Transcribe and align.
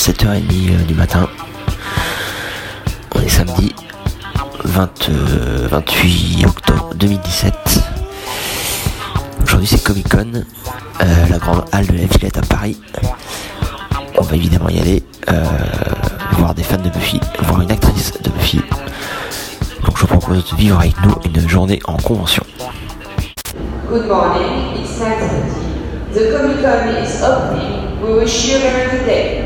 7h30 0.00 0.86
du 0.86 0.94
matin. 0.94 1.28
On 3.14 3.20
est 3.20 3.28
samedi 3.28 3.74
20, 4.64 5.10
28 5.70 6.46
octobre 6.46 6.90
2017. 6.96 7.54
Aujourd'hui 9.44 9.66
c'est 9.66 9.84
Comic 9.84 10.08
Con, 10.08 10.46
la 11.00 11.36
grande 11.36 11.66
halle 11.72 11.86
de 11.86 11.92
la 11.98 12.06
Villette 12.06 12.38
à 12.38 12.40
Paris. 12.40 12.80
On 14.16 14.22
va 14.22 14.36
évidemment 14.36 14.70
y 14.70 14.80
aller 14.80 15.02
voir 16.32 16.54
des 16.54 16.62
fans 16.62 16.78
de 16.78 16.88
Buffy, 16.88 17.20
voir 17.40 17.60
une 17.60 17.70
actrice 17.70 18.14
de 18.22 18.30
Buffy. 18.30 18.62
Donc 19.84 19.98
je 19.98 20.00
vous 20.00 20.06
propose 20.06 20.50
de 20.50 20.56
vivre 20.56 20.80
avec 20.80 20.94
nous 21.04 21.14
une 21.26 21.46
journée 21.46 21.78
en 21.84 21.98
convention. 21.98 22.42
Good 23.86 24.06
morning, 24.06 24.80
it's 24.82 24.98
9.30. 24.98 26.14
The 26.14 26.32
Comic 26.32 26.62
Con 26.62 26.88
is 27.04 27.22
opening. 27.22 28.00
We 28.02 28.14
wish 28.14 28.48
you 28.48 28.56
a 28.56 28.88
good 28.90 29.04
day. 29.04 29.39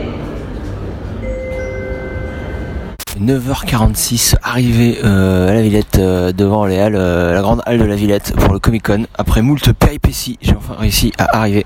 9h46, 3.20 4.36
arrivé 4.42 4.98
euh, 5.04 5.48
à 5.48 5.54
la 5.54 5.62
Villette 5.62 5.98
euh, 5.98 6.32
devant 6.32 6.66
les 6.66 6.78
halles, 6.78 6.96
euh, 6.96 7.32
la 7.32 7.42
grande 7.42 7.62
halle 7.64 7.78
de 7.78 7.84
la 7.84 7.94
Villette 7.94 8.34
pour 8.36 8.52
le 8.52 8.58
Comic 8.58 8.84
Con. 8.84 9.06
Après 9.16 9.42
moult 9.42 9.72
péripéties, 9.72 10.38
j'ai 10.42 10.56
enfin 10.56 10.74
réussi 10.74 11.12
à 11.18 11.38
arriver 11.38 11.64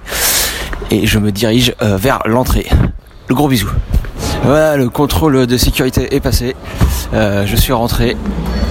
et 0.91 1.07
je 1.07 1.19
me 1.19 1.33
dirige 1.33 1.75
vers 1.81 2.21
l'entrée. 2.27 2.67
Le 3.29 3.35
gros 3.35 3.49
bisou. 3.49 3.69
Voilà, 4.45 4.77
le 4.77 4.89
contrôle 4.89 5.47
de 5.47 5.57
sécurité 5.57 6.15
est 6.15 6.21
passé. 6.21 6.57
je 7.13 7.57
suis 7.57 7.73
rentré 7.73 8.17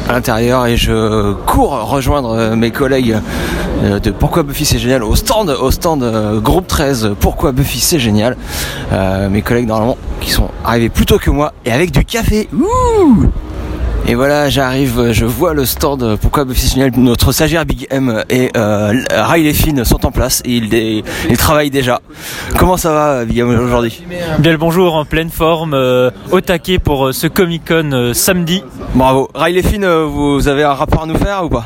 à 0.09 0.13
l'intérieur 0.13 0.65
et 0.65 0.77
je 0.77 1.33
cours 1.33 1.89
rejoindre 1.89 2.55
mes 2.55 2.71
collègues 2.71 3.17
de 3.83 4.11
Pourquoi 4.11 4.43
Buffy 4.43 4.65
c'est 4.65 4.79
génial 4.79 5.03
au 5.03 5.15
stand, 5.15 5.49
au 5.49 5.69
stand 5.71 6.39
groupe 6.41 6.67
13 6.67 7.11
Pourquoi 7.19 7.51
Buffy 7.51 7.79
c'est 7.79 7.99
génial. 7.99 8.37
mes 9.29 9.41
collègues 9.41 9.67
normalement 9.67 9.97
qui 10.19 10.31
sont 10.31 10.49
arrivés 10.65 10.89
plus 10.89 11.05
tôt 11.05 11.19
que 11.19 11.29
moi 11.29 11.53
et 11.65 11.71
avec 11.71 11.91
du 11.91 12.03
café. 12.03 12.49
Et 14.09 14.15
voilà, 14.15 14.49
j'arrive, 14.49 15.11
je 15.11 15.25
vois 15.25 15.53
le 15.53 15.65
stand 15.65 16.17
Pourquoi 16.21 16.45
Buffy 16.45 16.69
Génial, 16.69 16.91
notre 16.95 17.33
stagiaire 17.33 17.65
Big 17.65 17.87
M 17.89 18.23
et 18.29 18.51
euh, 18.55 18.93
Riley 19.11 19.53
Finn 19.53 19.83
sont 19.83 20.05
en 20.05 20.11
place 20.11 20.41
et 20.45 20.55
ils, 20.55 21.03
ils, 21.29 21.37
travaillent 21.37 21.69
déjà. 21.69 21.99
Comment 22.57 22.77
ça 22.77 22.93
va 22.93 23.25
Big 23.25 23.39
M 23.39 23.49
aujourd'hui? 23.49 24.01
Bien 24.39 24.51
le 24.53 24.57
bonjour, 24.57 24.95
en 24.95 25.03
pleine 25.03 25.29
forme, 25.29 25.73
euh, 25.73 26.09
au 26.31 26.39
taquet 26.39 26.79
pour 26.79 27.07
euh, 27.07 27.11
ce 27.11 27.27
Comic 27.27 27.67
Con 27.67 27.91
euh, 27.91 28.13
samedi. 28.13 28.63
Bravo. 28.95 29.27
Riley 29.35 29.61
Finn, 29.61 29.85
vous 29.85 30.47
avez 30.47 30.63
un 30.63 30.73
rapport 30.73 31.03
à 31.03 31.05
nous 31.05 31.17
faire 31.17 31.43
ou 31.43 31.49
pas? 31.49 31.65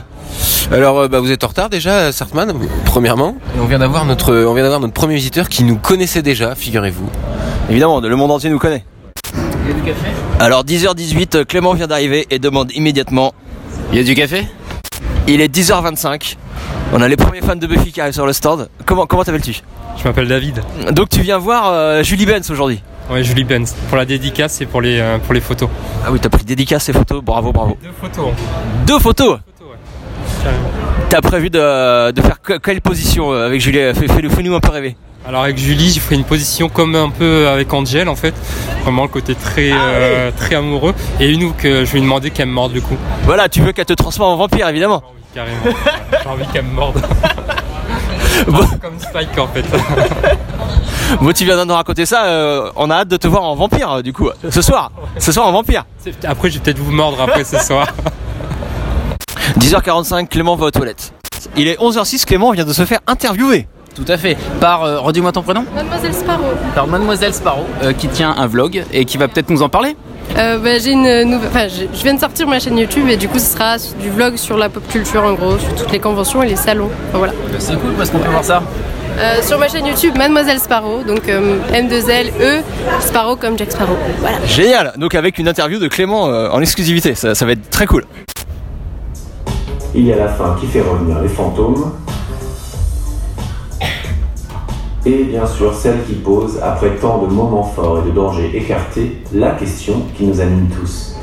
Alors 0.72 1.08
bah, 1.10 1.20
vous 1.20 1.32
êtes 1.32 1.44
en 1.44 1.48
retard 1.48 1.70
déjà, 1.70 2.12
Sartman, 2.12 2.54
premièrement. 2.86 3.36
Et 3.56 3.60
on 3.60 3.66
vient 3.66 3.78
d'avoir 3.78 4.04
notre, 4.06 4.34
on 4.34 4.56
vient 4.56 4.64
d'avoir 4.64 4.80
notre 4.80 4.94
premier 4.94 5.14
visiteur 5.14 5.48
qui 5.48 5.64
nous 5.64 5.78
connaissait 5.78 6.24
déjà, 6.24 6.56
figurez-vous. 6.56 7.08
Évidemment, 7.70 8.00
le 8.00 8.16
monde 8.16 8.32
entier 8.32 8.50
nous 8.50 8.58
connaît. 8.58 8.84
Il 9.64 9.70
y 9.70 9.72
a 9.72 9.76
du 9.76 9.82
café 9.82 10.08
Alors 10.40 10.64
10h18, 10.64 11.46
Clément 11.46 11.74
vient 11.74 11.88
d'arriver 11.88 12.26
et 12.30 12.40
demande 12.40 12.72
immédiatement 12.74 13.34
Il 13.92 13.98
y 13.98 14.02
a 14.02 14.04
du 14.04 14.16
café 14.16 14.48
Il 15.28 15.42
est 15.42 15.54
10h25. 15.54 16.36
On 16.94 17.02
a 17.02 17.08
les 17.08 17.16
premiers 17.16 17.42
fans 17.42 17.56
de 17.56 17.68
Buffy 17.68 17.92
qui 17.92 18.02
arrivent 18.02 18.14
sur 18.14 18.26
le 18.26 18.34
stand. 18.34 18.70
Comment 18.86 19.06
comment 19.06 19.24
t'appelles-tu 19.24 19.62
Je 19.98 20.04
m'appelle 20.04 20.28
David. 20.28 20.62
Donc 20.92 21.10
tu 21.10 21.22
viens 21.22 21.38
voir 21.38 21.72
euh, 21.72 22.04
Julie 22.04 22.26
Benz 22.26 22.50
aujourd'hui 22.50 22.82
Ouais, 23.10 23.24
Julie 23.24 23.44
Benz 23.44 23.76
pour 23.88 23.98
la 23.98 24.06
dédicace 24.06 24.62
et 24.62 24.66
pour 24.66 24.82
les 24.82 25.00
euh, 25.00 25.18
pour 25.20 25.34
les 25.34 25.42
photos. 25.42 25.70
Ah 26.06 26.12
oui, 26.12 26.20
t'as 26.20 26.30
pris 26.30 26.44
dédicace 26.44 26.90
et 26.90 26.94
photos. 26.94 27.24
Bravo, 27.24 27.52
bravo. 27.52 27.78
Deux 27.82 27.92
photos. 28.00 28.34
Deux 28.88 29.00
photos. 29.00 29.40
T'as 31.10 31.22
prévu 31.22 31.50
de, 31.50 32.12
de, 32.12 32.22
faire 32.22 32.40
quelle 32.62 32.82
position 32.82 33.32
euh, 33.32 33.46
avec 33.46 33.62
Julie? 33.62 33.94
Fais-nous 33.94 34.56
un 34.56 34.60
peu 34.60 34.72
rêver. 34.72 34.96
Alors 35.28 35.44
avec 35.44 35.58
Julie, 35.58 35.92
j'ai 35.92 36.00
fait 36.00 36.16
une 36.16 36.24
position 36.24 36.68
comme 36.68 36.96
un 36.96 37.10
peu 37.10 37.48
avec 37.48 37.72
Angel 37.74 38.10
en 38.10 38.16
fait, 38.16 38.34
vraiment 38.84 39.04
le 39.04 39.08
côté 39.08 39.36
très 39.36 39.72
ah 39.72 39.76
euh, 39.80 40.32
très 40.36 40.56
amoureux. 40.56 40.96
Et 41.20 41.30
une 41.30 41.54
que 41.54 41.86
je 41.86 41.92
lui 41.92 42.00
ai 42.00 42.02
demandé 42.02 42.32
qu'elle 42.32 42.48
me 42.48 42.54
morde 42.54 42.74
du 42.74 42.82
coup. 42.82 42.98
Voilà, 43.24 43.48
tu 43.48 43.62
veux 43.62 43.72
qu'elle 43.72 43.86
te 43.86 43.94
transforme 43.94 44.34
en 44.34 44.38
vampire 44.38 44.68
évidemment. 44.68 45.04
oui, 45.14 45.22
carrément. 45.34 45.78
j'ai 46.24 46.30
envie 46.30 46.46
qu'elle 46.52 46.66
me 46.66 46.74
morde. 46.74 47.02
Comme 48.82 49.00
Spike 49.00 49.38
en 49.38 49.48
fait. 49.48 49.66
Bon, 51.20 51.34
tu 51.34 51.44
viens 51.44 51.58
de 51.58 51.66
nous 51.66 51.74
raconter 51.74 52.06
ça, 52.06 52.24
euh, 52.28 52.72
on 52.78 52.90
a 52.90 52.96
hâte 52.96 53.10
de 53.10 53.18
te 53.18 53.28
voir 53.28 53.44
en 53.44 53.54
vampire 53.54 54.02
du 54.02 54.14
coup, 54.14 54.30
ce 54.50 54.62
soir. 54.62 54.92
Ce 55.18 55.34
soir 55.34 55.46
en 55.46 55.52
vampire. 55.52 55.86
Après, 56.24 56.50
je 56.50 56.56
vais 56.56 56.64
peut-être 56.64 56.80
vous 56.80 56.94
mordre 56.94 57.22
après 57.22 57.44
ce 57.44 57.58
soir. 57.60 57.88
10h45, 59.60 60.30
Clément 60.30 60.56
va 60.56 60.68
aux 60.68 60.72
toilettes. 60.72 61.14
Il 61.58 61.68
est 61.68 61.78
11h06, 61.80 62.24
Clément 62.24 62.52
vient 62.52 62.64
de 62.64 62.72
se 62.72 62.86
faire 62.86 63.00
interviewer. 63.08 63.68
Tout 63.96 64.06
à 64.08 64.18
fait. 64.18 64.38
Par, 64.60 64.84
euh, 64.84 65.00
redis-moi 65.00 65.32
ton 65.32 65.42
prénom 65.42 65.66
Mademoiselle 65.76 66.14
Sparrow. 66.14 66.44
Par 66.74 66.88
Mademoiselle 66.88 67.34
Sparrow, 67.34 67.66
euh, 67.84 67.94
qui 67.94 68.08
tient 68.08 68.34
un 68.38 68.48
vlog 68.48 68.84
et 68.94 69.06
qui 69.06 69.18
va 69.18 69.28
peut-être 69.28 69.50
nous 69.50 69.62
en 69.62 69.70
parler 69.70 69.96
euh, 70.38 70.58
bah, 70.60 70.78
j'ai 70.80 70.92
une 70.92 71.24
nouvelle. 71.24 71.50
Enfin, 71.50 71.68
je 71.68 72.04
viens 72.04 72.14
de 72.14 72.20
sortir 72.20 72.48
ma 72.48 72.58
chaîne 72.58 72.78
YouTube 72.78 73.06
et 73.10 73.18
du 73.18 73.28
coup, 73.28 73.38
ce 73.38 73.52
sera 73.54 73.76
du 74.00 74.10
vlog 74.10 74.38
sur 74.38 74.56
la 74.58 74.70
pop 74.70 74.88
culture 74.88 75.26
en 75.26 75.34
gros, 75.34 75.58
sur 75.58 75.76
toutes 75.76 75.92
les 75.92 76.00
conventions 76.00 76.42
et 76.42 76.48
les 76.48 76.56
salons. 76.56 76.90
voilà. 77.12 77.34
Bah, 77.52 77.58
c'est 77.60 77.78
cool 77.78 77.92
parce 77.98 78.10
qu'on 78.12 78.20
peut 78.20 78.30
voir 78.30 78.46
ça. 78.46 78.64
sur 79.42 79.60
ma 79.60 79.68
chaîne 79.68 79.86
YouTube, 79.86 80.16
Mademoiselle 80.18 80.60
Sparrow, 80.60 81.04
donc 81.06 81.24
M2L 81.28 82.30
E, 82.40 82.62
Sparrow 83.02 83.36
comme 83.36 83.58
Jack 83.58 83.74
Sparrow. 83.74 83.98
Voilà. 84.22 84.38
Génial 84.46 84.94
Donc 84.96 85.16
avec 85.16 85.38
une 85.38 85.50
interview 85.50 85.80
de 85.80 85.90
Clément 85.90 86.24
en 86.24 86.62
exclusivité, 86.62 87.14
ça, 87.14 87.36
ça 87.36 87.46
va 87.46 87.52
être 87.52 87.70
très 87.70 87.86
cool. 87.86 88.06
Il 89.94 90.06
y 90.06 90.14
a 90.14 90.16
la 90.16 90.30
fin 90.30 90.56
qui 90.62 90.68
fait 90.68 90.80
revenir 90.80 91.20
les 91.20 91.28
fantômes, 91.28 91.92
et 95.06 95.24
bien 95.24 95.46
sûr 95.46 95.74
celle 95.74 96.04
qui 96.06 96.14
pose, 96.14 96.60
après 96.62 96.96
tant 96.98 97.20
de 97.20 97.28
moments 97.28 97.64
forts 97.64 98.00
et 98.00 98.10
de 98.10 98.14
dangers 98.14 98.52
écartés, 98.54 99.22
la 99.34 99.52
question 99.52 100.04
qui 100.16 100.26
nous 100.26 100.40
anime 100.40 100.68
tous. 100.70 101.16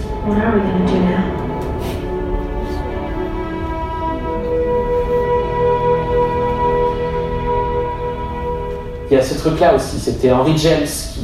Il 9.10 9.14
y 9.14 9.16
a 9.16 9.22
ce 9.22 9.38
truc-là 9.38 9.74
aussi, 9.74 9.98
c'était 9.98 10.30
Henry 10.30 10.56
James 10.58 10.84
qui 10.84 11.20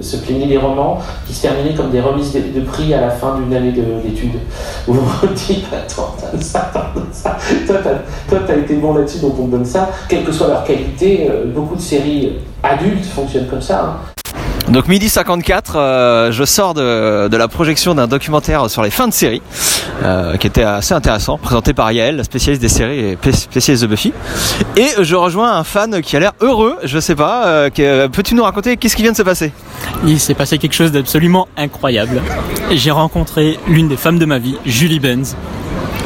se 0.00 0.16
plaignait 0.18 0.46
des 0.46 0.58
romans 0.58 1.00
qui 1.26 1.34
se 1.34 1.42
terminaient 1.42 1.74
comme 1.74 1.90
des 1.90 2.00
remises 2.00 2.32
de, 2.32 2.60
prix 2.60 2.92
à 2.94 3.00
la 3.00 3.10
fin 3.10 3.38
d'une 3.38 3.54
année 3.54 3.72
d'études. 3.72 4.38
Où 4.88 4.94
on 4.94 5.26
dit, 5.34 5.64
attends, 5.72 6.16
toi 8.28 8.38
t'as 8.46 8.56
été 8.56 8.74
bon 8.74 8.94
là-dessus, 8.94 9.18
donc 9.18 9.34
on 9.40 9.46
te 9.46 9.52
donne 9.52 9.64
ça, 9.64 9.90
quelle 10.08 10.24
que 10.24 10.32
soit 10.32 10.48
leur 10.48 10.64
qualité. 10.64 11.28
Euh, 11.30 11.44
beaucoup 11.46 11.76
de 11.76 11.80
séries 11.80 12.38
adultes 12.62 13.04
fonctionnent 13.04 13.46
comme 13.46 13.62
ça. 13.62 13.84
Hein. 13.84 14.15
Donc 14.68 14.88
midi 14.88 15.08
54, 15.08 15.76
euh, 15.76 16.32
je 16.32 16.44
sors 16.44 16.74
de, 16.74 17.36
la 17.36 17.48
projection 17.48 17.94
d'un 17.94 18.08
documentaire 18.08 18.68
sur 18.68 18.82
les 18.82 18.90
fins 18.90 19.06
de 19.06 19.12
série, 19.12 19.40
euh, 20.02 20.36
qui 20.36 20.48
était 20.48 20.64
assez 20.64 20.92
intéressant, 20.92 21.38
présenté 21.38 21.72
par 21.72 21.92
Yael, 21.92 22.16
la 22.16 22.24
spécialiste 22.24 22.60
des 22.60 22.68
séries 22.68 22.98
et 22.98 23.32
spécialiste 23.32 23.84
de 23.84 23.88
Buffy. 23.88 24.12
Et 24.76 24.88
je 25.00 25.14
rejoins 25.14 25.56
un 25.56 25.62
fan 25.62 26.00
qui 26.02 26.16
a 26.16 26.20
l'air 26.20 26.32
heureux, 26.40 26.76
je 26.82 26.98
sais 26.98 27.14
pas. 27.14 27.46
Euh, 27.46 28.08
peux-tu 28.08 28.34
nous 28.34 28.42
raconter 28.42 28.76
qu'est-ce 28.76 28.96
qui 28.96 29.02
vient 29.02 29.12
de 29.12 29.16
se 29.16 29.22
passer? 29.22 29.52
Il 30.04 30.18
s'est 30.18 30.34
passé 30.34 30.58
quelque 30.58 30.74
chose 30.74 30.90
d'absolument 30.90 31.46
incroyable. 31.56 32.20
J'ai 32.72 32.90
rencontré 32.90 33.60
l'une 33.68 33.86
des 33.86 33.96
femmes 33.96 34.18
de 34.18 34.26
ma 34.26 34.38
vie, 34.38 34.56
Julie 34.66 34.98
Benz. 34.98 35.36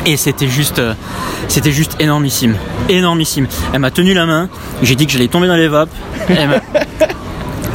Et 0.05 0.19
c'était 0.19 0.49
juste, 0.49 0.83
c'était 1.49 1.73
juste 1.73 1.97
énormissime, 1.99 2.57
énormissime. 2.91 3.47
Elle 3.73 3.81
m'a 3.81 3.91
tenu 3.91 4.13
la 4.13 4.27
main. 4.27 4.49
J'ai 4.83 4.97
dit 4.97 5.07
que 5.07 5.13
j'allais 5.13 5.29
tomber 5.29 5.47
dans 5.47 5.57
les 5.57 5.69
vapes. 5.69 5.91
Elle 6.29 6.61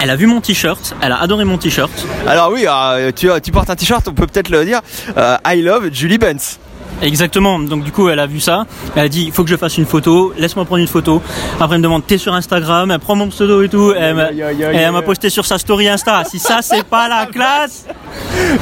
a 0.09 0.16
vu 0.16 0.27
mon 0.27 0.41
t-shirt, 0.41 0.95
elle 1.01 1.11
a 1.11 1.21
adoré 1.21 1.45
mon 1.45 1.57
t-shirt. 1.57 1.91
Alors 2.27 2.51
oui, 2.51 2.66
euh, 2.67 3.11
tu, 3.16 3.29
tu, 3.43 3.51
portes 3.51 3.69
un 3.69 3.75
t-shirt, 3.75 4.07
on 4.07 4.13
peut 4.13 4.27
peut-être 4.27 4.49
le 4.49 4.66
dire. 4.66 4.81
Euh, 5.17 5.38
I 5.45 5.61
love 5.61 5.89
Julie 5.91 6.17
Benz. 6.17 6.59
Exactement. 7.01 7.59
Donc 7.59 7.83
du 7.83 7.91
coup, 7.91 8.07
elle 8.09 8.19
a 8.19 8.27
vu 8.27 8.39
ça. 8.39 8.66
Elle 8.95 9.05
a 9.05 9.09
dit, 9.09 9.25
il 9.25 9.31
faut 9.31 9.43
que 9.43 9.49
je 9.49 9.55
fasse 9.57 9.77
une 9.77 9.85
photo. 9.85 10.33
Laisse-moi 10.38 10.66
prendre 10.66 10.81
une 10.81 10.88
photo. 10.88 11.21
Après, 11.59 11.75
elle 11.75 11.81
me 11.81 11.83
demande, 11.83 12.05
t'es 12.05 12.17
sur 12.17 12.33
Instagram? 12.33 12.89
Elle 12.91 12.99
prend 12.99 13.16
mon 13.16 13.27
pseudo 13.29 13.61
et 13.63 13.69
tout. 13.69 13.93
Elle 13.93 14.91
m'a 14.91 15.02
posté 15.02 15.29
sur 15.29 15.46
sa 15.46 15.57
story 15.57 15.90
Insta. 15.90 16.23
Si 16.23 16.40
ça, 16.40 16.59
c'est 16.61 16.84
pas 16.84 17.07
la 17.09 17.25
classe. 17.25 17.85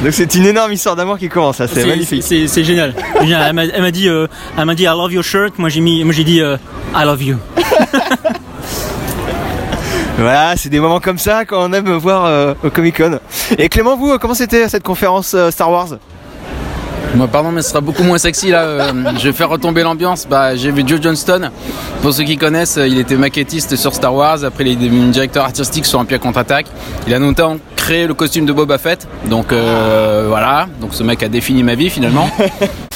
Donc 0.02 0.12
c'est 0.12 0.34
une 0.34 0.46
énorme 0.46 0.72
histoire 0.72 0.96
d'amour 0.96 1.18
qui 1.18 1.28
commence. 1.28 1.62
C'est 1.66 1.86
magnifique. 1.86 2.22
C'est 2.22 2.64
génial. 2.64 2.94
Elle 3.20 3.52
m'a 3.54 3.90
dit, 3.90 4.08
euh, 4.08 4.26
elle 4.58 4.64
m'a 4.64 4.74
dit, 4.74 4.84
I 4.84 4.86
love 4.86 5.12
your 5.12 5.24
shirt. 5.24 5.58
Moi 5.58 5.68
j'ai 5.68 5.80
mis, 5.80 6.02
moi 6.04 6.12
j'ai 6.12 6.24
dit, 6.24 6.38
I 6.38 7.04
love 7.04 7.22
you. 7.22 7.38
Voilà, 10.16 10.54
c'est 10.56 10.68
des 10.68 10.78
moments 10.78 11.00
comme 11.00 11.18
ça 11.18 11.44
quand 11.44 11.68
on 11.68 11.72
aime 11.72 11.90
voir 11.96 12.24
euh, 12.24 12.54
au 12.62 12.70
Comic 12.70 12.98
Con. 12.98 13.18
Et 13.58 13.68
Clément, 13.68 13.96
vous, 13.96 14.16
comment 14.18 14.34
c'était 14.34 14.68
cette 14.68 14.84
conférence 14.84 15.34
euh, 15.34 15.50
Star 15.50 15.70
Wars? 15.70 15.88
Moi, 17.16 17.26
pardon, 17.26 17.50
mais 17.50 17.62
ce 17.62 17.70
sera 17.70 17.80
beaucoup 17.80 18.04
moins 18.04 18.18
sexy 18.18 18.50
là. 18.50 18.62
Euh, 18.62 18.92
je 19.18 19.24
vais 19.24 19.32
faire 19.32 19.48
retomber 19.48 19.82
l'ambiance. 19.82 20.26
Bah, 20.28 20.54
j'ai 20.54 20.70
vu 20.70 20.84
Joe 20.86 21.00
Johnston. 21.02 21.50
Pour 22.00 22.12
ceux 22.12 22.22
qui 22.22 22.36
connaissent, 22.36 22.78
il 22.80 22.98
était 22.98 23.16
maquettiste 23.16 23.74
sur 23.74 23.92
Star 23.92 24.14
Wars. 24.14 24.44
Après, 24.44 24.64
il 24.64 24.72
est 24.72 24.76
devenu 24.76 25.10
directeur 25.10 25.44
artistique 25.44 25.84
sur 25.84 25.98
Empire 25.98 26.20
contre-attaque. 26.20 26.66
Il 27.08 27.14
a 27.14 27.18
notamment 27.18 27.56
créé 27.74 28.06
le 28.06 28.14
costume 28.14 28.46
de 28.46 28.52
Boba 28.52 28.78
Fett. 28.78 29.08
Donc 29.26 29.48
voilà. 29.48 30.66
Donc 30.80 30.94
ce 30.94 31.02
mec 31.02 31.22
a 31.24 31.28
défini 31.28 31.62
ma 31.64 31.74
vie 31.74 31.90
finalement. 31.90 32.30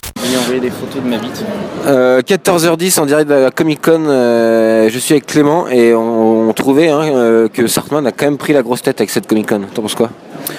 envoyer 0.49 0.61
des 0.61 0.71
photos 0.71 1.03
de 1.03 1.09
ma 1.09 1.19
bite. 1.19 1.45
Euh, 1.87 2.21
14h10 2.23 3.01
en 3.01 3.07
direct 3.07 3.29
de 3.29 3.35
la 3.35 3.51
Comic 3.51 3.81
Con, 3.83 4.03
euh, 4.07 4.89
je 4.91 4.99
suis 4.99 5.13
avec 5.13 5.27
Clément 5.27 5.69
et 5.69 5.95
on, 5.95 6.49
on 6.49 6.53
trouvait 6.53 6.89
hein, 6.89 7.03
euh, 7.05 7.49
que 7.49 7.67
Sartman 7.67 8.07
a 8.07 8.13
quand 8.13 8.25
même 8.27 8.39
pris 8.39 8.53
la 8.53 8.63
grosse 8.63 8.83
tête 8.83 9.01
avec 9.01 9.11
cette 9.11 9.27
Comic 9.27 9.47
Con. 9.49 9.61
T'en 9.75 9.83
penses 9.83 9.95
quoi? 9.95 10.11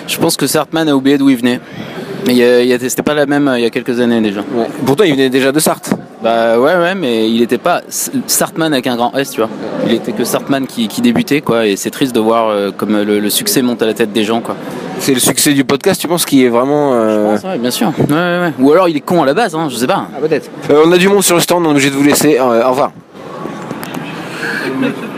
Je 0.07 0.17
pense 0.17 0.37
que 0.37 0.45
Sartman 0.47 0.87
a 0.87 0.95
oublié 0.95 1.17
d'où 1.17 1.29
il 1.29 1.37
venait. 1.37 1.59
Mais 2.27 2.77
c'était 2.89 3.01
pas 3.01 3.13
la 3.13 3.25
même 3.25 3.47
euh, 3.47 3.57
il 3.57 3.63
y 3.63 3.65
a 3.65 3.69
quelques 3.69 3.99
années 3.99 4.21
déjà. 4.21 4.41
Pourtant, 4.85 5.05
il 5.05 5.13
venait 5.13 5.29
déjà 5.29 5.51
de 5.51 5.59
Sarthe. 5.59 5.91
Bah 6.21 6.59
ouais, 6.59 6.75
ouais, 6.75 6.93
mais 6.95 7.29
il 7.31 7.41
était 7.41 7.57
pas 7.57 7.81
Sartman 8.27 8.73
avec 8.73 8.87
un 8.87 8.97
grand 8.97 9.15
S, 9.15 9.31
tu 9.31 9.39
vois. 9.39 9.49
Il 9.87 9.93
était 9.93 10.11
que 10.11 10.25
Sartman 10.25 10.67
qui, 10.67 10.89
qui 10.89 11.01
débutait, 11.01 11.39
quoi. 11.39 11.65
Et 11.65 11.77
c'est 11.77 11.91
triste 11.91 12.13
de 12.13 12.19
voir 12.19 12.49
euh, 12.49 12.71
comme 12.75 13.01
le, 13.01 13.19
le 13.21 13.29
succès 13.29 13.61
monte 13.61 13.81
à 13.81 13.85
la 13.85 13.93
tête 13.93 14.11
des 14.11 14.25
gens, 14.25 14.41
quoi. 14.41 14.57
C'est 14.99 15.13
le 15.13 15.21
succès 15.21 15.53
du 15.53 15.63
podcast, 15.63 16.01
tu 16.01 16.09
penses, 16.09 16.25
qui 16.25 16.43
est 16.43 16.49
vraiment. 16.49 16.91
euh, 16.93 17.37
Ouais, 17.41 17.57
bien 17.57 17.71
sûr. 17.71 17.93
Ouais, 17.97 18.13
ouais, 18.13 18.39
ouais. 18.41 18.53
Ou 18.59 18.69
alors 18.73 18.89
il 18.89 18.97
est 18.97 19.01
con 19.01 19.23
à 19.23 19.25
la 19.25 19.33
base, 19.33 19.55
hein, 19.55 19.69
je 19.69 19.77
sais 19.79 19.87
pas. 19.87 20.07
Ah, 20.15 20.19
peut-être. 20.19 20.49
Euh, 20.69 20.83
on 20.85 20.91
a 20.91 20.97
du 20.97 21.07
monde 21.07 21.23
sur 21.23 21.35
le 21.35 21.41
stand, 21.41 21.65
on 21.65 21.69
est 21.69 21.71
obligé 21.71 21.89
de 21.89 21.95
vous 21.95 22.03
laisser. 22.03 22.37
Euh, 22.39 22.65
au 22.65 22.69
revoir. 22.69 22.91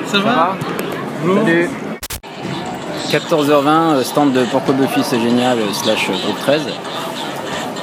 Ça 0.08 0.20
va 0.20 0.56
Salut 1.24 1.70
14h20, 3.12 3.68
euh, 3.68 4.04
stand 4.04 4.32
de 4.32 4.44
Porco 4.46 4.72
Buffy, 4.72 5.02
c'est 5.04 5.20
génial, 5.20 5.58
slash 5.74 6.08
groupe 6.08 6.40
13. 6.40 6.62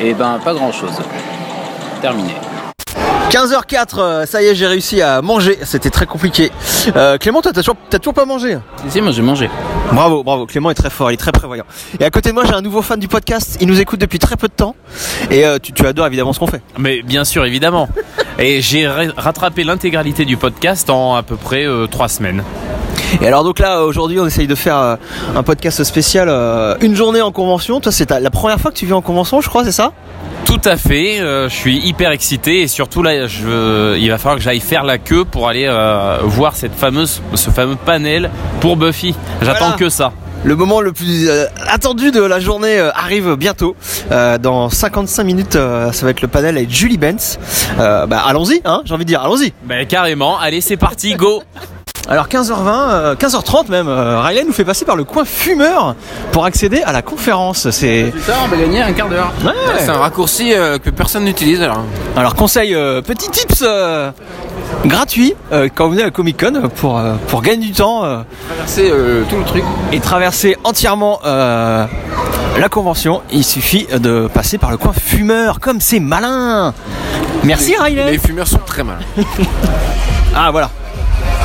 Et 0.00 0.14
ben, 0.14 0.38
pas 0.42 0.54
grand 0.54 0.72
chose. 0.72 0.98
Terminé. 2.00 2.34
15h04, 3.30 3.86
euh, 3.98 4.26
ça 4.26 4.42
y 4.42 4.46
est, 4.46 4.54
j'ai 4.54 4.66
réussi 4.66 5.02
à 5.02 5.20
manger. 5.20 5.58
C'était 5.62 5.90
très 5.90 6.06
compliqué. 6.06 6.50
Euh, 6.96 7.18
Clément, 7.18 7.42
toi, 7.42 7.52
t'as 7.52 7.60
toujours, 7.60 7.76
t'as 7.90 7.98
toujours 7.98 8.14
pas 8.14 8.24
mangé 8.24 8.56
Si, 8.86 8.90
si, 8.92 9.00
moi 9.02 9.12
j'ai 9.12 9.20
mangé. 9.22 9.50
Bravo, 9.92 10.22
bravo. 10.22 10.46
Clément 10.46 10.70
est 10.70 10.74
très 10.74 10.88
fort, 10.90 11.10
il 11.10 11.14
est 11.14 11.18
très 11.18 11.32
prévoyant. 11.32 11.64
Et 12.00 12.04
à 12.04 12.10
côté 12.10 12.30
de 12.30 12.34
moi, 12.34 12.44
j'ai 12.46 12.54
un 12.54 12.62
nouveau 12.62 12.80
fan 12.80 12.98
du 12.98 13.06
podcast. 13.08 13.58
Il 13.60 13.66
nous 13.68 13.80
écoute 13.80 14.00
depuis 14.00 14.18
très 14.18 14.36
peu 14.36 14.48
de 14.48 14.52
temps. 14.54 14.74
Et 15.30 15.44
euh, 15.44 15.58
tu, 15.62 15.72
tu 15.72 15.86
adores 15.86 16.06
évidemment 16.06 16.32
ce 16.32 16.38
qu'on 16.38 16.46
fait. 16.46 16.62
Mais 16.78 17.02
bien 17.02 17.24
sûr, 17.24 17.44
évidemment. 17.44 17.88
Et 18.38 18.62
j'ai 18.62 18.86
ra- 18.88 19.02
rattrapé 19.16 19.62
l'intégralité 19.64 20.24
du 20.24 20.36
podcast 20.36 20.88
en 20.88 21.14
à 21.14 21.22
peu 21.22 21.36
près 21.36 21.66
euh, 21.66 21.86
trois 21.86 22.08
semaines. 22.08 22.42
Et 23.20 23.26
alors 23.26 23.44
donc 23.44 23.58
là, 23.58 23.82
aujourd'hui, 23.84 24.18
on 24.20 24.26
essaye 24.26 24.46
de 24.46 24.54
faire 24.54 24.76
euh, 24.78 24.96
un 25.36 25.42
podcast 25.42 25.82
spécial, 25.84 26.28
euh, 26.30 26.76
une 26.80 26.94
journée 26.94 27.20
en 27.20 27.32
convention. 27.32 27.80
Toi, 27.80 27.92
c'est 27.92 28.10
la 28.10 28.30
première 28.30 28.58
fois 28.60 28.70
que 28.70 28.76
tu 28.76 28.86
viens 28.86 28.96
en 28.96 29.02
convention, 29.02 29.40
je 29.40 29.48
crois, 29.48 29.64
c'est 29.64 29.72
ça? 29.72 29.92
Tout 30.48 30.60
à 30.64 30.76
fait. 30.78 31.20
euh, 31.20 31.48
je 31.50 31.54
suis 31.54 31.76
hyper 31.86 32.10
excité 32.10 32.62
et 32.62 32.68
surtout 32.68 33.02
là, 33.02 33.26
je, 33.26 33.96
il 33.98 34.08
va 34.10 34.16
falloir 34.16 34.36
que 34.36 34.42
j'aille 34.42 34.60
faire 34.60 34.82
la 34.82 34.96
queue 34.96 35.26
pour 35.26 35.46
aller 35.46 35.66
euh, 35.66 36.20
voir 36.22 36.56
cette 36.56 36.74
fameuse, 36.74 37.20
ce 37.34 37.50
fameux 37.50 37.76
panel 37.76 38.30
pour 38.60 38.76
Buffy. 38.78 39.14
J'attends 39.42 39.66
Voilà. 39.66 39.76
que 39.76 39.88
ça. 39.90 40.12
Le 40.44 40.56
moment 40.56 40.80
le 40.80 40.92
plus 40.92 41.28
euh, 41.28 41.44
attendu 41.68 42.12
de 42.12 42.22
la 42.22 42.40
journée 42.40 42.78
euh, 42.78 42.90
arrive 42.94 43.34
bientôt. 43.34 43.76
Euh, 44.10 44.38
dans 44.38 44.70
55 44.70 45.24
minutes, 45.24 45.52
ça 45.54 45.90
va 46.04 46.10
être 46.10 46.22
le 46.22 46.28
panel 46.28 46.56
avec 46.56 46.70
Julie 46.70 46.96
Benz. 46.96 47.38
Bah 47.76 48.06
allons-y, 48.26 48.62
hein, 48.64 48.80
j'ai 48.86 48.94
envie 48.94 49.04
de 49.04 49.08
dire, 49.08 49.20
allons-y. 49.20 49.52
Ben 49.64 49.86
carrément. 49.86 50.38
Allez, 50.38 50.60
c'est 50.62 50.76
parti, 50.78 51.14
go. 51.14 51.42
Alors 52.10 52.26
15h20, 52.28 52.66
euh, 52.90 53.14
15h30 53.16 53.68
même, 53.70 53.86
euh, 53.86 54.18
Riley 54.20 54.44
nous 54.44 54.52
fait 54.54 54.64
passer 54.64 54.86
par 54.86 54.96
le 54.96 55.04
coin 55.04 55.26
fumeur 55.26 55.94
pour 56.32 56.46
accéder 56.46 56.80
à 56.82 56.92
la 56.92 57.02
conférence. 57.02 57.68
C'est 57.70 58.12
Ça, 58.26 58.32
on 58.44 58.48
va 58.48 58.56
gagner 58.56 58.80
un 58.80 58.92
quart 58.94 59.10
d'heure. 59.10 59.30
Ouais. 59.44 59.52
C'est 59.78 59.90
un 59.90 59.98
raccourci 59.98 60.54
euh, 60.54 60.78
que 60.78 60.88
personne 60.88 61.24
n'utilise 61.24 61.60
alors. 61.60 61.82
Alors 62.16 62.34
conseil, 62.34 62.74
euh, 62.74 63.02
petit 63.02 63.28
tips 63.30 63.62
euh, 63.62 64.10
gratuit 64.86 65.34
euh, 65.52 65.68
quand 65.74 65.84
vous 65.84 65.90
venez 65.92 66.02
à 66.02 66.10
Comic 66.10 66.40
Con 66.42 66.70
pour, 66.76 66.98
euh, 66.98 67.12
pour 67.28 67.42
gagner 67.42 67.66
du 67.66 67.72
temps 67.72 68.04
euh, 68.04 68.20
Traverser 68.48 68.90
euh, 68.90 69.24
tout 69.28 69.36
le 69.36 69.44
truc. 69.44 69.64
et 69.92 70.00
traverser 70.00 70.56
entièrement 70.64 71.20
euh, 71.26 71.84
la 72.58 72.68
convention. 72.70 73.20
Il 73.30 73.44
suffit 73.44 73.86
de 73.86 74.28
passer 74.32 74.56
par 74.56 74.70
le 74.70 74.78
coin 74.78 74.94
fumeur, 74.94 75.60
comme 75.60 75.82
c'est 75.82 76.00
malin. 76.00 76.72
Merci 77.44 77.76
Riley. 77.78 78.12
Les 78.12 78.18
fumeurs 78.18 78.48
sont 78.48 78.58
très 78.64 78.82
mal. 78.82 78.96
Ah 80.40 80.50
voilà. 80.52 80.70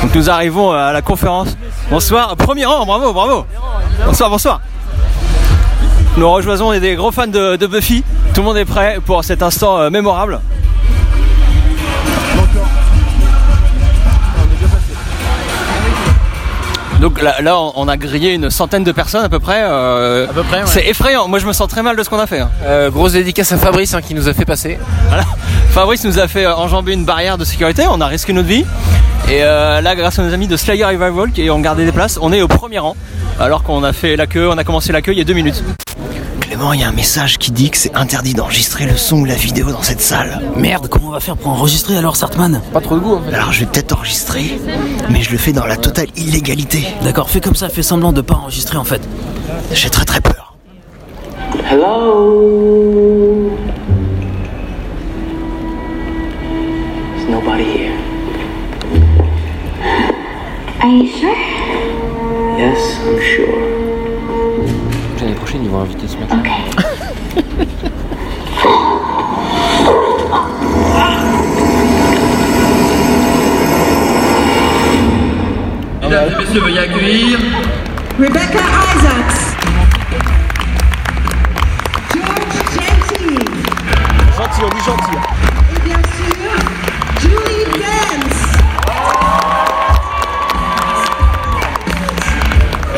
Donc 0.04 0.14
nous 0.14 0.28
arrivons 0.28 0.70
à 0.70 0.92
la 0.92 1.00
conférence. 1.00 1.56
Bonsoir, 1.88 2.36
premier 2.36 2.66
rang, 2.66 2.84
bravo, 2.84 3.14
bravo. 3.14 3.46
Bonsoir, 4.04 4.28
bonsoir. 4.28 4.60
Nous 6.18 6.30
rejoignons 6.30 6.78
des 6.78 6.94
gros 6.94 7.10
fans 7.10 7.26
de, 7.26 7.56
de 7.56 7.66
Buffy. 7.66 8.04
Tout 8.34 8.42
le 8.42 8.46
monde 8.46 8.58
est 8.58 8.66
prêt 8.66 8.98
pour 9.02 9.24
cet 9.24 9.42
instant 9.42 9.78
euh, 9.78 9.88
mémorable. 9.88 10.40
Donc 17.04 17.20
là, 17.20 17.42
là, 17.42 17.58
on- 17.58 17.86
a 17.86 17.98
grillé 17.98 18.32
une 18.32 18.48
centaine 18.48 18.82
de 18.82 18.90
personnes 18.90 19.22
à 19.22 19.28
peu 19.28 19.38
près. 19.38 19.60
euh, 19.62 20.26
À 20.26 20.32
peu 20.32 20.42
près, 20.42 20.60
ouais. 20.60 20.66
C'est 20.66 20.86
effrayant. 20.86 21.28
Moi, 21.28 21.38
je 21.38 21.46
me 21.46 21.52
sens 21.52 21.68
très 21.68 21.82
mal 21.82 21.96
de 21.96 22.02
ce 22.02 22.08
qu'on 22.08 22.18
a 22.18 22.26
fait. 22.26 22.38
hein. 22.40 22.48
Euh, 22.64 22.90
grosse 22.90 23.12
dédicace 23.12 23.52
à 23.52 23.58
Fabrice 23.58 23.92
hein, 23.92 24.00
qui 24.00 24.14
nous 24.14 24.26
a 24.26 24.32
fait 24.32 24.46
passer. 24.46 24.78
Voilà. 25.08 25.24
Fabrice 25.68 26.02
nous 26.04 26.18
a 26.18 26.28
fait 26.28 26.46
euh, 26.46 26.54
enjamber 26.56 26.94
une 26.94 27.04
barrière 27.04 27.36
de 27.36 27.44
sécurité, 27.44 27.84
on 27.90 28.00
a 28.00 28.06
risqué 28.06 28.32
notre 28.32 28.48
vie. 28.48 28.64
Et 29.28 29.42
euh, 29.44 29.82
là, 29.82 29.94
grâce 29.96 30.18
à 30.18 30.22
nos 30.22 30.32
amis 30.32 30.46
de 30.48 30.56
Slayer 30.56 30.86
Revival 30.86 31.30
qui 31.30 31.50
ont 31.50 31.60
gardé 31.60 31.84
des 31.84 31.92
places, 31.92 32.18
on 32.22 32.32
est 32.32 32.40
au 32.40 32.48
premier 32.48 32.78
rang. 32.78 32.96
Alors 33.38 33.64
qu'on 33.64 33.84
a 33.84 33.92
fait 33.92 34.16
la 34.16 34.26
queue, 34.26 34.48
on 34.50 34.56
a 34.56 34.64
commencé 34.64 34.90
la 34.90 35.02
queue 35.02 35.12
il 35.12 35.18
y 35.18 35.20
a 35.20 35.24
deux 35.24 35.34
minutes. 35.34 35.62
Il 36.56 36.80
y 36.80 36.84
a 36.84 36.88
un 36.88 36.92
message 36.92 37.38
qui 37.38 37.50
dit 37.50 37.68
que 37.70 37.76
c'est 37.76 37.94
interdit 37.94 38.32
d'enregistrer 38.32 38.86
le 38.86 38.96
son 38.96 39.20
ou 39.20 39.24
la 39.24 39.34
vidéo 39.34 39.70
dans 39.72 39.82
cette 39.82 40.00
salle. 40.00 40.40
Merde, 40.56 40.88
comment 40.88 41.08
on 41.08 41.10
va 41.10 41.20
faire 41.20 41.36
pour 41.36 41.50
enregistrer 41.50 41.96
alors, 41.96 42.16
Sartman? 42.16 42.62
Pas 42.72 42.80
trop 42.80 42.94
de 42.94 43.00
goût 43.00 43.14
en 43.16 43.22
fait. 43.22 43.34
Alors 43.34 43.52
je 43.52 43.60
vais 43.60 43.66
peut-être 43.66 43.92
enregistrer, 43.92 44.60
mais 45.10 45.22
je 45.22 45.30
le 45.30 45.38
fais 45.38 45.52
dans 45.52 45.66
la 45.66 45.76
totale 45.76 46.06
illégalité. 46.16 46.86
D'accord, 47.02 47.28
fais 47.28 47.40
comme 47.40 47.56
ça, 47.56 47.68
fais 47.68 47.82
semblant 47.82 48.12
de 48.12 48.20
pas 48.20 48.34
enregistrer 48.34 48.78
en 48.78 48.84
fait. 48.84 49.02
J'ai 49.72 49.90
très 49.90 50.04
très 50.04 50.20
peur. 50.20 50.54
Hello? 51.70 53.50
There's 57.16 57.28
nobody 57.30 57.64
here. 57.64 57.98
Are 60.80 60.88
you 60.88 61.08
sure? 61.08 61.36
Yes, 62.58 62.98
I'm 63.06 63.20
sure. 63.20 63.73
Vont 65.74 65.80
inviter 65.80 66.06
ce. 66.06 66.14
Okay. 66.14 66.30
Mesdames 76.00 76.28
et 76.30 76.44
messieurs, 76.44 76.60
veuillez 76.60 76.78
accueillir 76.78 77.38
Rebecca 78.20 78.60
Isaacs. 78.94 79.56
George 82.12 82.54
Gentile. 82.70 83.38
Gentil, 84.36 84.62
on 84.62 84.68
dit 84.68 84.84
gentil. 84.84 85.53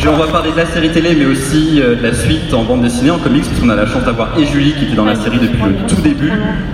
On 0.08 0.17
va 0.17 0.29
parler 0.29 0.53
de 0.53 0.56
la 0.56 0.67
série 0.67 0.91
télé, 0.91 1.15
mais 1.17 1.27
aussi 1.27 1.81
euh, 1.81 1.96
de 1.96 2.03
la 2.03 2.15
suite 2.15 2.55
en 2.55 2.65
bande 2.65 2.82
dessinée, 2.82 3.10
en 3.10 3.19
comics, 3.19 3.44
puisqu'on 3.44 3.69
a 3.70 3.75
la 3.75 3.86
chance 3.86 4.05
d'avoir 4.05 4.39
et 4.39 4.46
Julie 4.46 4.72
qui 4.75 4.84
était 4.84 4.94
dans 4.94 5.05
la 5.05 5.17
série 5.17 5.39
depuis 5.39 5.63
le 5.63 5.86
tout 5.89 6.01
début, 6.01 6.32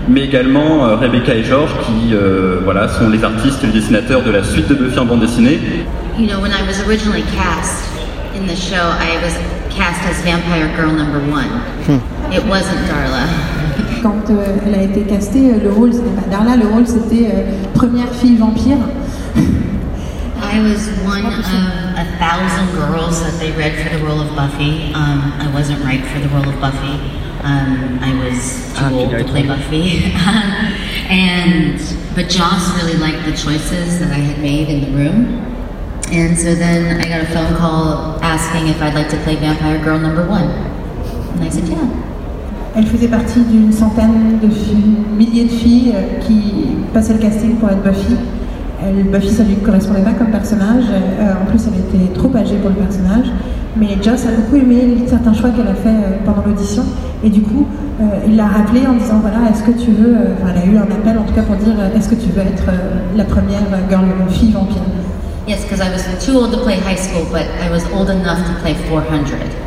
mais 0.09 0.23
également 0.23 0.87
euh, 0.87 0.97
Rebecca 0.97 1.35
et 1.35 1.43
George 1.43 1.71
qui 1.87 2.15
euh, 2.15 2.61
voilà, 2.63 2.89
sont 2.89 3.09
les 3.09 3.25
artistes 3.25 3.65
et 3.65 3.69
les 3.69 3.73
dessinateurs 3.73 4.23
de 4.23 4.31
la 4.31 4.45
suite 4.45 4.69
de 4.69 4.75
Buffy 4.75 4.99
en 4.99 5.07
bande 5.07 5.21
dessinée. 5.21 5.59
You 6.19 6.27
know, 6.27 6.41
when 6.41 6.53
I 6.53 6.63
was 6.67 6.87
originally 6.87 7.23
cast 7.35 7.85
in 8.37 8.47
the 8.47 8.57
show, 8.57 8.77
I 8.77 9.17
was 9.25 9.35
cast 9.71 10.05
as 10.05 10.23
Vampire 10.23 10.69
Girl 10.77 10.93
number 10.93 11.21
one. 11.33 11.49
It 12.31 12.45
wasn't 12.47 12.87
Darla. 12.87 13.27
Quand 14.03 14.31
euh, 14.31 14.57
elle 14.67 14.75
a 14.75 14.83
été 14.83 15.03
castée, 15.03 15.53
euh, 15.53 15.65
le 15.65 15.71
rôle 15.71 15.93
c'était 15.93 16.11
pas 16.11 16.29
Darla, 16.31 16.57
le 16.57 16.67
rôle 16.67 16.87
c'était 16.87 17.27
euh, 17.27 17.43
première 17.75 18.13
fille 18.13 18.37
vampire. 18.37 18.79
I 19.37 20.61
was 20.61 20.91
one 21.07 21.25
of 21.25 21.92
a 22.03 22.19
thousand 22.19 22.67
girls 22.75 23.21
that 23.23 23.39
they 23.39 23.53
read 23.53 23.79
for 23.79 23.97
the 23.97 24.05
role 24.05 24.21
of 24.21 24.35
Buffy. 24.35 24.93
Um, 24.93 25.33
I 25.39 25.49
wasn't 25.55 25.85
right 25.85 26.05
for 26.05 26.19
the 26.19 26.29
role 26.31 26.49
of 26.49 26.61
Buffy. 26.61 26.99
Um, 27.47 27.99
I 28.03 28.13
was 28.25 28.75
too 28.77 28.87
old 28.87 29.11
to 29.11 29.25
play 29.25 29.47
Buffy. 29.47 30.11
and 31.07 31.79
but 32.17 32.29
Joss 32.29 32.75
really 32.77 32.99
liked 32.99 33.25
the 33.25 33.37
choices 33.37 34.01
that 34.01 34.11
I 34.11 34.19
had 34.19 34.41
made 34.41 34.69
in 34.69 34.81
the 34.81 34.99
room. 34.99 35.39
And 36.11 36.37
so 36.37 36.55
then 36.57 37.01
I 37.01 37.09
got 37.09 37.23
a 37.23 37.33
phone 37.33 37.57
call 37.57 38.21
asking 38.23 38.69
if 38.69 38.83
I'd 38.83 38.95
like 38.95 39.09
to 39.11 39.17
play 39.19 39.37
Vampire 39.37 39.83
Girl 39.83 39.99
number 39.99 40.27
one. 40.29 40.51
And 40.51 41.45
I 41.45 41.51
said, 41.51 41.69
yeah. 41.69 41.89
Elle 42.75 42.87
faisait 42.87 43.09
partie 43.09 43.41
d'une 43.45 43.71
centaine 43.71 44.41
de 44.41 44.49
filles, 44.49 44.97
milliers 45.17 45.45
de 45.45 45.51
filles 45.51 45.93
euh, 45.95 46.19
qui 46.21 46.79
passaient 46.95 47.13
le 47.13 47.19
casting 47.19 47.57
pour 47.57 47.69
être 47.69 47.83
Buffy. 47.83 48.17
Elle, 48.85 49.05
Buffy, 49.05 49.31
ça 49.31 49.45
lui 49.45 49.57
correspondait 49.57 50.03
pas 50.03 50.13
comme 50.13 50.29
personnage. 50.31 50.85
Euh, 50.91 51.33
en 51.41 51.47
plus, 51.47 51.61
elle 51.69 51.79
était 52.01 52.13
trop 52.15 52.31
âgée 52.37 52.57
pour 52.57 52.71
le 52.71 52.77
personnage. 52.77 53.27
Mais 53.77 53.97
Joss 54.03 54.27
a 54.27 54.31
beaucoup 54.37 54.57
aimé 54.57 54.97
certains 55.07 55.33
choix 55.33 55.51
qu'elle 55.51 55.69
a 55.69 55.75
fait 55.75 55.89
euh, 55.89 56.19
pendant 56.25 56.43
l'audition. 56.47 56.83
Et 57.25 57.31
du 57.31 57.41
coup, 57.43 57.67
euh, 58.01 58.05
il 58.27 58.37
l'a 58.37 58.47
rappelé 58.47 58.81
en 58.87 58.95
disant 58.95 59.21
voilà, 59.21 59.49
est-ce 59.51 59.63
que 59.63 59.71
tu 59.71 59.93
veux. 59.93 60.15
euh, 60.15 60.35
Enfin, 60.43 60.53
elle 60.55 60.69
a 60.69 60.73
eu 60.73 60.77
un 60.77 60.83
appel 60.83 61.17
en 61.19 61.23
tout 61.23 61.33
cas 61.35 61.43
pour 61.43 61.57
dire 61.57 61.75
euh, 61.79 61.97
est-ce 61.97 62.09
que 62.09 62.15
tu 62.17 62.29
veux 62.31 62.43
être 62.43 62.65
euh, 62.69 62.99
la 63.17 63.25
première 63.25 63.63
euh, 63.73 63.89
girl, 63.89 64.05
fille 64.31 64.53
vampire? 64.53 64.83
Yes, 65.49 65.65
because 65.65 65.81
I 65.81 65.91
was 65.91 66.05
too 66.25 66.37
old 66.39 66.53
to 66.53 66.59
play 66.59 66.77
high 66.77 66.97
school, 66.99 67.25
but 67.33 67.47
I 67.61 67.69
was 67.71 67.83
old 67.93 68.11
enough 68.11 68.39
to 68.47 68.53
play 68.63 68.75
400. 68.75 69.03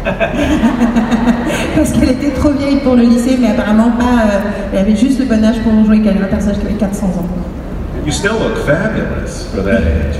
Parce 1.75 1.91
qu'elle 1.91 2.11
était 2.11 2.31
trop 2.31 2.51
vieille 2.51 2.77
pour 2.83 2.95
le 2.95 3.03
lycée, 3.03 3.37
mais 3.39 3.47
apparemment 3.49 3.91
pas. 3.91 4.23
euh, 4.25 4.39
elle 4.73 4.79
avait 4.79 4.95
juste 4.95 5.19
le 5.19 5.25
bon 5.25 5.43
âge 5.43 5.59
pour 5.63 5.73
jouer 5.85 5.99
avec 6.07 6.21
un 6.21 6.25
personnage 6.27 6.59
qui 6.59 6.65
avait 6.67 6.75
400 6.75 7.07
ans. 7.07 7.25
You 8.05 8.11
still 8.11 8.37
look 8.37 8.55
fabulous 8.67 9.49
for 9.49 9.63
that 9.63 9.81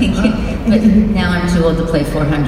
But 0.66 0.82
now 1.14 1.30
I'm 1.30 1.46
too 1.54 1.62
old 1.64 1.78
to 1.78 1.84
play 1.86 2.02
400. 2.02 2.42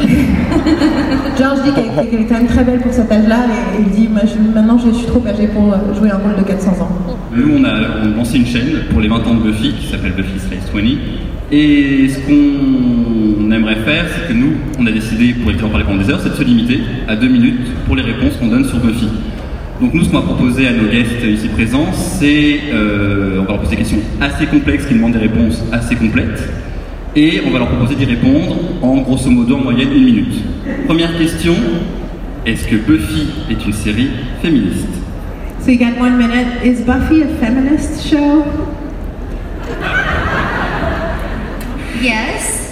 George 1.38 1.62
dit 1.62 1.70
qu'elle 1.72 2.22
est 2.22 2.26
quand 2.26 2.38
même 2.38 2.48
très 2.48 2.64
belle 2.64 2.80
pour 2.80 2.92
cet 2.92 3.10
âge-là, 3.12 3.46
et 3.78 3.82
il 3.82 3.90
dit 3.90 4.08
maintenant 4.08 4.78
je 4.78 4.90
suis 4.90 5.06
trop 5.06 5.22
âgée 5.24 5.46
pour 5.46 5.72
euh, 5.72 5.94
jouer 5.96 6.10
un 6.10 6.16
rôle 6.16 6.34
de 6.36 6.42
400 6.42 6.72
ans. 6.80 6.90
Nous, 7.32 7.56
on 7.56 7.64
a, 7.64 8.04
lancé 8.16 8.38
une 8.38 8.46
chaîne 8.46 8.86
pour 8.90 9.00
les 9.00 9.06
20 9.06 9.16
ans 9.28 9.34
de 9.34 9.42
Buffy 9.42 9.74
qui 9.74 9.86
s'appelle 9.86 10.12
Buffy 10.12 10.40
Slays 10.40 10.58
20. 10.74 10.80
Et 11.52 12.08
ce 12.08 12.18
qu'on 12.26 13.50
aimerait 13.52 13.76
faire, 13.84 14.06
c'est 14.12 14.26
que 14.26 14.32
nous, 14.32 14.54
on 14.76 14.86
a 14.86 14.90
décidé, 14.90 15.34
pour 15.34 15.50
éviter 15.50 15.62
d'en 15.62 15.70
parler 15.70 15.84
pendant 15.84 16.02
des 16.02 16.10
heures, 16.10 16.20
c'est 16.20 16.30
de 16.30 16.34
se 16.34 16.42
limiter 16.42 16.80
à 17.06 17.14
deux 17.14 17.28
minutes 17.28 17.60
pour 17.86 17.94
les 17.94 18.02
réponses 18.02 18.36
qu'on 18.40 18.48
donne 18.48 18.64
sur 18.64 18.78
Buffy. 18.78 19.08
Donc 19.80 19.94
nous, 19.94 20.04
ce 20.04 20.10
qu'on 20.10 20.18
va 20.18 20.26
proposer 20.34 20.68
à 20.68 20.72
nos 20.72 20.90
guests 20.90 21.24
ici 21.26 21.48
présents, 21.48 21.90
c'est, 21.92 22.60
euh, 22.70 23.38
on 23.40 23.44
va 23.44 23.52
leur 23.52 23.60
poser 23.60 23.70
des 23.70 23.76
questions 23.78 23.98
assez 24.20 24.44
complexes 24.44 24.84
qui 24.84 24.92
demandent 24.92 25.12
des 25.12 25.18
réponses 25.20 25.62
assez 25.72 25.96
complètes. 25.96 26.48
Et 27.16 27.40
on 27.46 27.50
va 27.50 27.60
leur 27.60 27.68
proposer 27.68 27.94
d'y 27.94 28.04
répondre 28.04 28.56
en 28.82 28.98
grosso 28.98 29.30
modo 29.30 29.56
en 29.56 29.64
moyenne 29.64 29.88
une 29.92 30.04
minute. 30.04 30.34
Première 30.86 31.16
question, 31.16 31.54
est-ce 32.44 32.68
que 32.68 32.76
Buffy 32.76 33.28
est 33.50 33.64
une 33.64 33.72
série 33.72 34.10
féministe? 34.42 34.86
So 35.64 35.70
you 35.70 35.78
got 35.78 35.98
one 35.98 36.18
minute. 36.18 36.62
Is 36.62 36.82
Buffy 36.82 37.22
a 37.22 37.28
feminist 37.40 38.06
show? 38.06 38.44
Yes. 42.02 42.69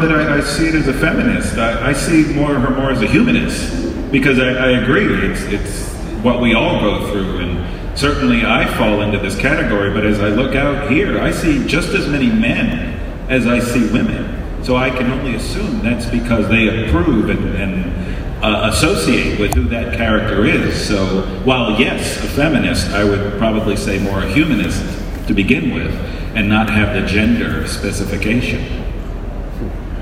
Know 0.00 0.08
that 0.08 0.28
I, 0.28 0.38
I 0.38 0.40
see 0.40 0.66
it 0.66 0.74
as 0.74 0.88
a 0.88 0.92
feminist. 0.92 1.56
I, 1.56 1.90
I 1.90 1.92
see 1.92 2.24
more 2.34 2.56
of 2.56 2.62
her 2.62 2.70
more 2.70 2.90
as 2.90 3.02
a 3.02 3.06
humanist 3.06 4.10
because 4.10 4.38
I, 4.38 4.48
I 4.48 4.70
agree. 4.82 5.30
It's, 5.30 5.42
it's 5.42 5.92
what 6.22 6.40
we 6.40 6.54
all 6.54 6.80
go 6.80 7.10
through, 7.10 7.38
and 7.38 7.98
certainly 7.98 8.44
I 8.44 8.66
fall 8.76 9.02
into 9.02 9.18
this 9.18 9.38
category. 9.38 9.92
But 9.92 10.06
as 10.06 10.20
I 10.20 10.28
look 10.28 10.54
out 10.54 10.90
here, 10.90 11.20
I 11.20 11.30
see 11.30 11.66
just 11.66 11.90
as 11.90 12.08
many 12.08 12.28
men 12.28 12.98
as 13.28 13.46
I 13.46 13.58
see 13.58 13.90
women. 13.92 14.64
So 14.64 14.76
I 14.76 14.90
can 14.90 15.10
only 15.10 15.34
assume 15.34 15.82
that's 15.82 16.06
because 16.06 16.48
they 16.48 16.86
approve 16.86 17.28
and, 17.28 17.54
and 17.54 18.44
uh, 18.44 18.70
associate 18.72 19.38
with 19.38 19.54
who 19.54 19.64
that 19.64 19.96
character 19.96 20.44
is. 20.44 20.86
So 20.86 21.22
while 21.44 21.78
yes, 21.78 22.16
a 22.18 22.28
feminist, 22.28 22.88
I 22.90 23.04
would 23.04 23.38
probably 23.38 23.76
say 23.76 23.98
more 23.98 24.20
a 24.20 24.32
humanist 24.32 24.82
to 25.28 25.34
begin 25.34 25.74
with, 25.74 25.94
and 26.34 26.48
not 26.48 26.68
have 26.68 26.94
the 26.94 27.06
gender 27.06 27.66
specification. 27.66 28.83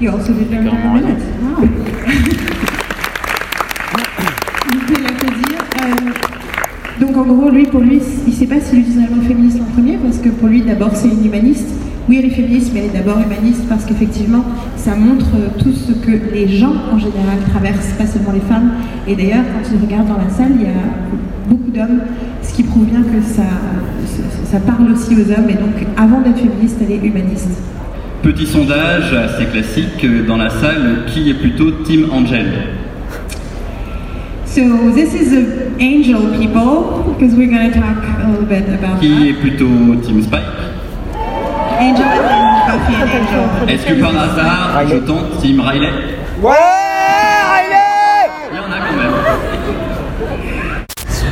You 0.02 0.10
also 0.10 0.32
did. 0.32 0.50
Wow. 0.50 0.66
L'applaudir. 5.00 5.58
Euh, 5.80 6.10
donc 7.00 7.16
en 7.16 7.22
gros, 7.22 7.50
lui, 7.50 7.66
pour 7.66 7.78
lui, 7.78 8.00
il 8.26 8.32
ne 8.32 8.36
sait 8.36 8.46
pas 8.46 8.58
s'il 8.58 8.80
utilise 8.80 8.96
le 9.08 9.14
mot 9.14 9.22
féministe 9.22 9.60
en 9.60 9.72
premier, 9.72 9.98
parce 9.98 10.18
que 10.18 10.30
pour 10.30 10.48
lui, 10.48 10.62
d'abord, 10.62 10.90
c'est 10.96 11.06
une 11.06 11.24
humaniste. 11.24 11.68
Oui, 12.08 12.16
elle 12.18 12.24
est 12.24 12.30
féministe, 12.34 12.72
mais 12.74 12.80
elle 12.80 12.86
est 12.86 12.98
d'abord 12.98 13.20
humaniste, 13.20 13.62
parce 13.68 13.84
qu'effectivement, 13.84 14.44
ça 14.76 14.96
montre 14.96 15.36
euh, 15.36 15.50
tout 15.62 15.70
ce 15.70 15.92
que 15.92 16.10
les 16.34 16.48
gens 16.48 16.74
en 16.92 16.98
général 16.98 17.38
traversent, 17.52 17.92
pas 17.96 18.06
seulement 18.06 18.32
les 18.32 18.40
femmes. 18.40 18.72
Et 19.06 19.14
d'ailleurs, 19.14 19.44
quand 19.54 19.70
il 19.72 19.80
regarde 19.80 20.08
dans 20.08 20.18
la 20.18 20.30
salle, 20.30 20.50
il 20.56 20.62
y 20.62 20.66
a 20.66 20.82
beaucoup 21.48 21.70
d'hommes, 21.70 22.00
ce 22.42 22.52
qui 22.52 22.64
prouve 22.64 22.86
bien 22.86 23.02
que 23.02 23.22
ça, 23.22 23.44
ça, 24.04 24.22
ça 24.50 24.58
parle 24.58 24.90
aussi 24.90 25.14
aux 25.14 25.30
hommes. 25.30 25.48
Et 25.48 25.54
donc, 25.54 25.86
avant 25.96 26.22
d'être 26.22 26.38
féministe, 26.38 26.78
elle 26.80 26.90
est 26.90 27.06
humaniste. 27.06 27.62
Petit 28.22 28.46
sondage 28.46 29.12
assez 29.12 29.46
classique 29.46 30.06
dans 30.26 30.36
la 30.36 30.48
salle, 30.48 31.06
qui 31.08 31.30
est 31.30 31.34
plutôt 31.34 31.72
Team 31.84 32.08
Angel. 32.12 32.68
So 34.46 34.60
this 34.94 35.12
is 35.12 35.30
the 35.30 35.72
angel 35.80 36.30
people, 36.38 37.02
because 37.18 37.34
we're 37.34 37.50
going 37.50 37.72
to 37.72 37.80
talk 37.80 37.96
a 38.22 38.28
little 38.28 38.46
bit 38.46 38.68
about 38.68 39.00
Qui 39.00 39.30
est 39.30 39.32
plutôt 39.34 39.66
Team 40.02 40.22
Spike. 40.22 40.42
Angel? 41.80 42.04
And 42.04 42.62
Buffy 42.68 42.94
and 42.94 43.10
Angel. 43.10 43.68
Est-ce 43.68 43.86
que 43.86 43.94
par 44.00 44.10
hasard, 44.10 44.86
je 44.88 44.96
tente 44.98 45.38
Team 45.40 45.60
Riley? 45.60 45.90
Ouais, 46.40 46.52
Riley! 47.50 48.30
Il 48.52 48.56
y 48.56 48.60
en 48.60 48.70
a 48.70 48.78
quand 48.86 48.96
même. 48.96 49.14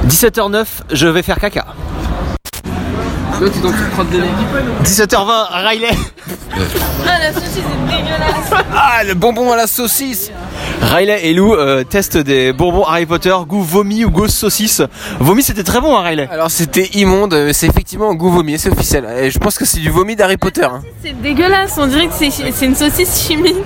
17h09, 0.08 0.66
je 0.92 1.06
vais 1.06 1.22
faire 1.22 1.38
caca. 1.38 1.66
17h20, 4.84 5.46
Riley. 5.50 5.88
Ah, 7.06 7.18
la 7.18 7.32
saucisse 7.32 7.56
est 7.58 7.86
dégueulasse. 7.96 8.50
Ah, 8.76 9.02
le 9.04 9.14
bonbon 9.14 9.50
à 9.52 9.56
la 9.56 9.66
saucisse 9.66 10.30
Riley 10.82 11.26
et 11.26 11.32
Lou 11.32 11.54
euh, 11.54 11.82
testent 11.84 12.18
des 12.18 12.52
bonbons 12.52 12.84
Harry 12.84 13.06
Potter, 13.06 13.34
goût 13.46 13.62
vomi 13.62 14.04
ou 14.04 14.10
goût 14.10 14.28
saucisse. 14.28 14.82
Vomi, 15.20 15.42
c'était 15.42 15.62
très 15.62 15.80
bon, 15.80 15.96
hein, 15.96 16.02
Riley. 16.02 16.28
Alors 16.30 16.50
c'était 16.50 16.86
immonde, 16.94 17.32
mais 17.34 17.52
c'est 17.54 17.66
effectivement 17.66 18.10
un 18.10 18.14
goût 18.14 18.30
vomi, 18.30 18.58
c'est 18.58 18.70
officiel. 18.70 19.06
Et 19.18 19.30
je 19.30 19.38
pense 19.38 19.56
que 19.58 19.64
c'est 19.64 19.80
du 19.80 19.88
vomi 19.90 20.16
d'Harry 20.16 20.36
Potter. 20.36 20.64
hein. 20.64 20.82
C'est 21.02 21.18
dégueulasse, 21.22 21.74
on 21.78 21.86
dirait 21.86 22.08
que 22.08 22.14
c'est 22.14 22.30
c'est 22.30 22.66
une 22.66 22.74
saucisse 22.76 23.26
chimique. 23.26 23.56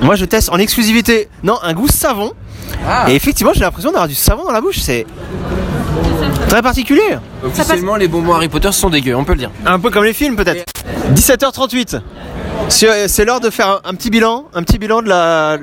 Moi, 0.00 0.14
je 0.14 0.24
teste 0.26 0.50
en 0.50 0.58
exclusivité. 0.58 1.28
Non, 1.42 1.58
un 1.62 1.74
goût 1.74 1.88
savon. 1.88 2.32
Ah. 2.88 3.06
Et 3.10 3.14
effectivement, 3.16 3.52
j'ai 3.54 3.60
l'impression 3.60 3.90
d'avoir 3.90 4.08
du 4.08 4.14
savon 4.14 4.44
dans 4.44 4.52
la 4.52 4.60
bouche. 4.60 4.78
C'est 4.80 5.06
très 6.48 6.62
particulier. 6.62 7.18
Officiellement, 7.44 7.96
les 7.96 8.08
bonbons 8.08 8.34
Harry 8.34 8.48
Potter 8.48 8.72
sont 8.72 8.90
dégueux, 8.90 9.14
on 9.16 9.24
peut 9.24 9.32
le 9.32 9.38
dire. 9.38 9.50
Un 9.64 9.78
peu 9.78 9.90
comme 9.90 10.04
les 10.04 10.12
films, 10.12 10.36
peut-être. 10.36 10.64
17h38. 11.14 12.00
C'est 12.68 13.06
c'est 13.08 13.24
l'heure 13.24 13.40
de 13.40 13.50
faire 13.50 13.80
un, 13.84 13.94
petit 13.94 14.10
bilan, 14.10 14.46
un 14.54 14.62
petit 14.62 14.78
bilan 14.78 15.00
de 15.02 15.08
la, 15.08 15.58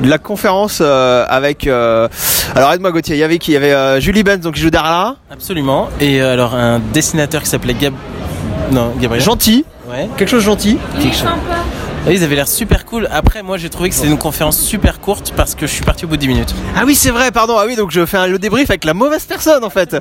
de 0.00 0.08
la 0.08 0.18
conférence 0.18 0.78
euh, 0.80 1.24
avec. 1.28 1.66
euh, 1.66 2.08
alors 2.56 2.72
aide-moi 2.72 2.90
Gauthier. 2.90 3.14
Il 3.14 3.18
y 3.18 3.22
avait 3.22 3.38
qui? 3.38 3.52
Il 3.52 3.54
y 3.54 3.56
avait 3.56 3.72
euh, 3.72 4.00
Julie 4.00 4.24
Benz, 4.24 4.40
donc 4.40 4.54
qui 4.54 4.60
joue 4.60 4.70
Darla. 4.70 5.16
Absolument. 5.30 5.88
Et 6.00 6.20
euh, 6.20 6.32
alors 6.32 6.54
un 6.54 6.80
dessinateur 6.92 7.42
qui 7.42 7.48
s'appelait 7.48 7.74
Gab... 7.74 7.94
Non, 8.72 8.92
Gabriel. 9.00 9.22
Gentil. 9.24 9.64
Ouais. 9.88 10.08
Quelque 10.16 10.28
chose 10.30 10.40
de 10.42 10.46
gentil. 10.46 10.78
Quelque 11.00 11.16
chose. 11.16 11.28
Oui, 12.08 12.14
ils 12.14 12.24
avaient 12.24 12.36
l'air 12.36 12.48
super 12.48 12.86
cool. 12.86 13.06
Après, 13.10 13.42
moi, 13.42 13.58
j'ai 13.58 13.68
trouvé 13.68 13.90
que 13.90 13.94
c'était 13.94 14.08
une 14.08 14.16
conférence 14.16 14.58
super 14.58 14.98
courte 14.98 15.34
parce 15.36 15.54
que 15.54 15.66
je 15.66 15.72
suis 15.72 15.84
parti 15.84 16.06
au 16.06 16.08
bout 16.08 16.16
de 16.16 16.22
10 16.22 16.28
minutes. 16.28 16.54
Ah 16.74 16.84
oui, 16.86 16.94
c'est 16.94 17.10
vrai. 17.10 17.30
Pardon. 17.30 17.56
Ah 17.58 17.64
oui, 17.66 17.76
donc 17.76 17.90
je 17.90 18.06
fais 18.06 18.16
un, 18.16 18.26
le 18.26 18.38
débrief 18.38 18.70
avec 18.70 18.84
la 18.84 18.94
mauvaise 18.94 19.26
personne 19.26 19.62
en 19.62 19.68
fait. 19.68 19.94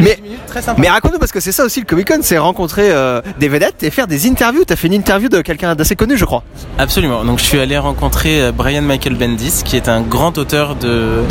mais, 0.00 0.18
très 0.46 0.62
sympa. 0.62 0.80
mais 0.80 0.88
raconte-nous 0.88 1.18
parce 1.18 1.32
que 1.32 1.40
c'est 1.40 1.52
ça 1.52 1.64
aussi 1.64 1.80
le 1.80 1.86
Comic 1.86 2.08
Con, 2.08 2.18
c'est 2.22 2.38
rencontrer 2.38 2.90
euh, 2.90 3.20
des 3.38 3.48
vedettes 3.48 3.82
et 3.82 3.90
faire 3.90 4.06
des 4.06 4.26
interviews. 4.28 4.64
T'as 4.64 4.76
fait 4.76 4.86
une 4.88 4.94
interview 4.94 5.28
de 5.28 5.40
quelqu'un 5.40 5.74
d'assez 5.74 5.96
connu, 5.96 6.16
je 6.16 6.24
crois. 6.24 6.42
Absolument. 6.78 7.24
Donc, 7.24 7.38
je 7.38 7.44
suis 7.44 7.58
allé 7.60 7.76
rencontrer 7.78 8.42
euh, 8.42 8.52
Brian 8.52 8.82
Michael 8.82 9.14
Bendis, 9.14 9.62
qui 9.64 9.76
est 9.76 9.88
un 9.88 10.00
grand 10.02 10.38
auteur 10.38 10.74
de, 10.76 11.22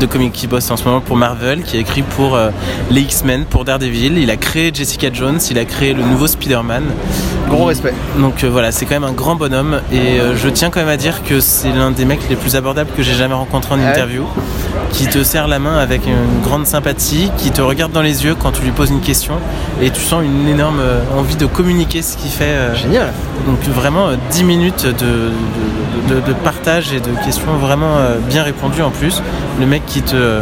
de 0.00 0.06
comics 0.06 0.32
qui 0.32 0.46
bosse 0.46 0.70
en 0.70 0.76
ce 0.76 0.84
moment 0.84 1.00
pour 1.00 1.16
Marvel, 1.16 1.62
qui 1.62 1.76
a 1.76 1.80
écrit 1.80 2.02
pour 2.02 2.34
euh, 2.34 2.50
les 2.90 3.02
X-Men, 3.02 3.44
pour 3.44 3.64
Daredevil. 3.64 4.18
Il 4.18 4.30
a 4.30 4.36
créé 4.36 4.70
Jessica 4.74 5.08
Jones, 5.12 5.38
il 5.50 5.58
a 5.58 5.64
créé 5.64 5.94
le 5.94 6.02
nouveau 6.02 6.26
Spider-Man. 6.26 6.84
Gros 7.48 7.64
respect. 7.66 7.94
Donc 8.18 8.42
euh, 8.42 8.48
voilà, 8.50 8.72
c'est 8.72 8.86
quand 8.86 8.94
même 8.94 9.04
un 9.04 9.12
grand 9.12 9.36
bonhomme 9.36 9.80
et 9.92 10.18
euh, 10.20 10.36
je 10.36 10.48
tiens 10.48 10.70
quand 10.70 10.80
même 10.80 10.88
à 10.88 10.96
dire 10.96 11.22
que 11.22 11.38
c'est 11.38 11.70
l'un 11.70 11.92
des 11.92 12.04
mecs 12.04 12.28
les 12.28 12.34
plus 12.34 12.56
abordables 12.56 12.90
que 12.96 13.02
j'ai 13.04 13.14
jamais 13.14 13.34
rencontré 13.34 13.74
en 13.74 13.78
Ouais. 13.78 13.84
interview, 13.86 14.24
qui 14.90 15.06
te 15.06 15.22
serre 15.22 15.46
la 15.46 15.58
main 15.60 15.78
avec 15.78 16.06
une 16.06 16.42
grande 16.42 16.66
sympathie, 16.66 17.30
qui 17.36 17.50
te 17.52 17.60
regarde 17.60 17.75
dans 17.92 18.02
les 18.02 18.24
yeux 18.24 18.34
quand 18.34 18.52
tu 18.52 18.62
lui 18.62 18.70
poses 18.72 18.90
une 18.90 19.00
question 19.00 19.34
et 19.80 19.90
tu 19.90 20.00
sens 20.00 20.22
une 20.24 20.48
énorme 20.48 20.80
euh, 20.80 21.00
envie 21.16 21.36
de 21.36 21.46
communiquer 21.46 22.02
ce 22.02 22.16
qu'il 22.16 22.30
fait. 22.30 22.74
Génial. 22.74 23.12
Donc 23.46 23.58
vraiment 23.74 24.08
euh, 24.08 24.16
10 24.32 24.44
minutes 24.44 24.86
de, 24.86 24.90
de, 26.08 26.14
de- 26.14 26.20
de 26.26 26.32
partage 26.32 26.92
et 26.92 27.00
de 27.00 27.10
questions 27.24 27.52
vraiment 27.60 27.96
euh, 27.98 28.16
bien 28.28 28.42
répondues 28.42 28.82
en 28.82 28.90
plus. 28.90 29.22
Le 29.60 29.66
mec 29.66 29.82
qui 29.86 30.02
te 30.02 30.40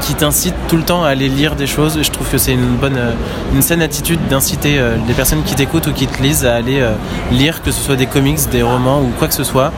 qui 0.00 0.14
t'incite 0.14 0.54
tout 0.68 0.76
le 0.76 0.82
temps 0.82 1.04
à 1.04 1.08
aller 1.08 1.28
lire 1.28 1.54
des 1.54 1.66
choses. 1.66 1.98
Je 2.02 2.10
trouve 2.10 2.28
que 2.28 2.38
c'est 2.38 2.52
une 2.52 2.76
bonne, 2.76 2.96
euh, 2.96 3.12
une 3.54 3.62
saine 3.62 3.82
attitude 3.82 4.18
d'inciter 4.28 4.78
euh, 4.78 4.96
les 5.06 5.14
personnes 5.14 5.42
qui 5.44 5.54
t'écoutent 5.54 5.86
ou 5.88 5.92
qui 5.92 6.06
te 6.06 6.22
lisent 6.22 6.44
à 6.46 6.54
aller 6.54 6.80
euh, 6.80 6.92
lire, 7.32 7.62
que 7.62 7.70
ce 7.70 7.80
soit 7.80 7.96
des 7.96 8.06
comics, 8.06 8.38
des 8.50 8.62
romans 8.62 9.00
ou 9.00 9.10
quoi 9.18 9.28
que 9.28 9.34
ce 9.34 9.44
soit. 9.44 9.72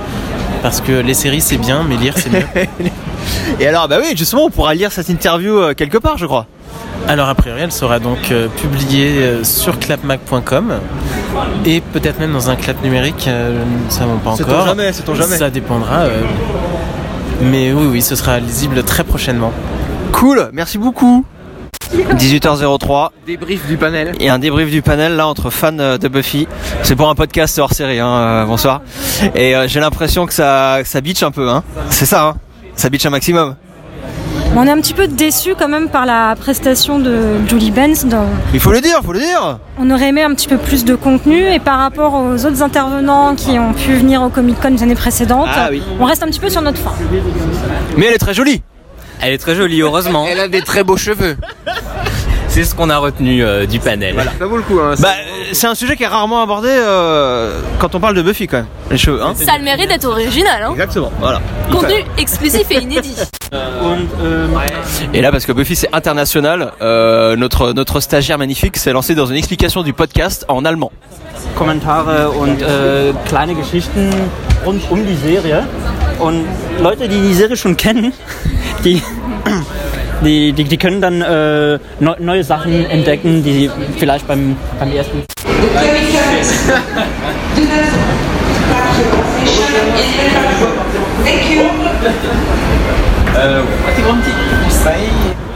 Parce 0.63 0.81
que 0.81 0.93
les 0.93 1.15
séries 1.15 1.41
c'est 1.41 1.57
bien, 1.59 1.85
mais 1.89 1.97
lire 1.97 2.15
c'est 2.17 2.31
mieux. 2.31 2.45
Et 3.59 3.67
alors, 3.67 3.89
bah 3.89 3.97
oui, 4.01 4.15
justement, 4.17 4.45
on 4.45 4.51
pourra 4.51 4.75
lire 4.75 4.93
cette 4.93 5.09
interview 5.09 5.59
euh, 5.59 5.75
quelque 5.75 5.99
part, 5.99 6.19
je 6.19 6.27
crois. 6.27 6.47
Alors 7.09 7.29
a 7.29 7.35
priori 7.35 7.63
elle 7.63 7.73
sera 7.73 7.99
donc 7.99 8.31
euh, 8.31 8.47
publiée 8.49 9.23
euh, 9.23 9.43
sur 9.43 9.79
clapmac.com 9.79 10.75
et 11.65 11.81
peut-être 11.81 12.21
même 12.21 12.33
dans 12.33 12.51
un 12.51 12.57
clap 12.57 12.83
numérique, 12.85 13.25
euh, 13.27 13.65
nous 13.65 13.87
ne 13.87 13.91
savons 13.91 14.19
pas 14.19 14.31
encore. 14.31 14.67
jamais, 14.67 14.93
sait-on 14.93 15.15
jamais. 15.15 15.37
Ça 15.39 15.49
dépendra. 15.51 16.01
euh, 16.01 16.21
mais 17.41 17.73
oui, 17.73 17.87
oui, 17.91 18.03
ce 18.03 18.15
sera 18.17 18.39
lisible 18.39 18.83
très 18.85 19.03
prochainement. 19.03 19.51
Cool, 20.13 20.51
merci 20.53 20.77
beaucoup. 20.79 21.25
18h03. 21.95 23.09
Débrief 23.27 23.67
du 23.67 23.77
panel. 23.77 24.13
Et 24.21 24.29
un 24.29 24.39
débrief 24.39 24.71
du 24.71 24.83
panel 24.83 25.17
là 25.17 25.27
entre 25.27 25.51
fans 25.51 25.73
de 25.73 26.09
Buffy. 26.09 26.47
C'est 26.83 26.95
pour 26.97 27.09
un 27.09 27.15
podcast 27.15 27.59
hors 27.59 27.73
série, 27.73 27.99
hein, 27.99 28.45
bonsoir. 28.47 28.83
Et 29.35 29.57
euh, 29.57 29.67
j'ai 29.67 29.81
l'impression 29.81 30.27
que 30.27 30.33
ça, 30.35 30.79
que 30.83 30.87
ça 30.89 31.01
bitch 31.01 31.23
un 31.23 31.31
peu, 31.31 31.49
hein. 31.49 31.65
C'est 31.89 32.07
ça, 32.07 32.27
hein. 32.27 32.35
Ça 32.77 32.89
bitch 32.89 33.07
un 33.07 33.11
maximum. 33.11 33.57
On 34.57 34.67
est 34.67 34.71
un 34.71 34.81
petit 34.81 34.95
peu 34.95 35.07
déçu 35.07 35.55
quand 35.57 35.69
même 35.69 35.89
par 35.89 36.07
la 36.07 36.35
prestation 36.39 36.99
de 36.99 37.17
Julie 37.49 37.71
Benz. 37.71 38.05
Dans... 38.07 38.27
Il 38.53 38.59
faut 38.59 38.73
le 38.73 38.81
dire, 38.81 39.01
faut 39.05 39.13
le 39.13 39.21
dire. 39.21 39.59
On 39.79 39.89
aurait 39.91 40.09
aimé 40.09 40.23
un 40.23 40.35
petit 40.35 40.49
peu 40.49 40.57
plus 40.57 40.85
de 40.85 40.97
contenu 40.97 41.41
et 41.53 41.61
par 41.61 41.79
rapport 41.79 42.15
aux 42.15 42.45
autres 42.45 42.63
intervenants 42.63 43.37
qui 43.37 43.59
ont 43.61 43.73
pu 43.73 43.95
venir 43.95 44.23
au 44.23 44.29
Comic 44.29 44.61
Con 44.61 44.71
les 44.71 44.83
années 44.83 44.97
précédentes, 44.97 45.49
Ah 45.55 45.69
oui. 45.71 45.83
on 46.01 46.05
reste 46.05 46.23
un 46.25 46.27
petit 46.27 46.41
peu 46.41 46.49
sur 46.51 46.63
notre 46.63 46.79
fin. 46.79 46.93
Mais 47.97 48.07
elle 48.07 48.15
est 48.15 48.19
très 48.19 48.35
jolie. 48.35 48.63
Elle 49.23 49.35
est 49.35 49.39
très 49.39 49.55
jolie, 49.55 49.83
heureusement. 49.83 50.27
Elle 50.29 50.41
a 50.41 50.49
des 50.49 50.63
très 50.63 50.83
beaux 50.83 50.97
cheveux. 50.97 51.37
C'est 52.61 52.67
ce 52.67 52.75
qu'on 52.75 52.91
a 52.91 52.99
retenu 52.99 53.43
euh, 53.43 53.65
du 53.65 53.79
panel. 53.81 54.15
Ça 54.39 54.45
vaut 54.45 54.59
le 54.59 54.63
coup. 54.63 54.79
Hein, 54.81 54.95
Bah, 54.99 55.09
c'est 55.51 55.67
un 55.67 55.75
sujet 55.75 55.97
qui 55.97 56.03
est 56.03 56.07
rarement 56.07 56.43
abordé 56.43 56.69
euh, 56.71 57.59
quand 57.79 57.95
on 57.95 58.01
parle 58.01 58.15
de 58.15 58.21
Buffy 58.21 58.49
quand 58.49 58.59
même. 58.59 58.67
Les 58.91 58.99
cheveux, 58.99 59.23
hein. 59.23 59.33
Ça 59.35 59.55
a 59.55 59.59
le 59.59 59.65
mérite 59.65 59.89
d'être 59.89 60.05
original, 60.05 60.65
hein. 60.65 60.73
Exactement, 60.73 61.11
voilà. 61.21 61.41
Contenu 61.73 62.05
exclusif 62.19 62.71
et 62.71 62.83
inédit. 62.83 63.17
Et 65.15 65.23
là, 65.23 65.33
parce 65.33 65.47
que 65.47 65.53
Buffy 65.53 65.75
c'est 65.75 65.89
international, 65.95 66.73
euh, 66.83 67.35
notre, 67.35 67.73
notre 67.73 68.01
stagiaire 68.01 68.37
magnifique 68.37 68.77
s'est 68.77 68.93
lancé 68.93 69.15
dans 69.15 69.25
une 69.25 69.37
explication 69.37 69.83
du 69.83 69.95
podcast 69.95 70.45
en 70.49 70.67
allemand. 70.67 70.93
Kommentare 71.55 72.31
und 72.31 72.61
äh, 72.61 73.15
kleine 73.27 73.55
Geschichten 73.55 74.11
rund 74.67 74.83
um 74.91 75.07
die 75.07 75.17
Serie. 75.17 75.67
Und 76.19 76.45
Leute, 76.83 77.09
die 77.09 77.23
die 77.23 77.33
Serie 77.33 77.57
schon 77.57 77.79
kennen, 77.79 78.13
die, 78.85 79.03
die, 80.25 80.53
die, 80.53 80.65
die 80.65 80.77
können 80.77 81.01
dann 81.01 81.23
äh, 81.23 81.79
neu- 82.01 82.17
neue 82.19 82.45
Sachen 82.45 82.89
entdecken, 82.89 83.43
die 83.43 83.53
sie 83.53 83.71
vielleicht 83.99 84.27
beim, 84.29 84.57
beim 84.79 84.93
ersten. 84.93 85.23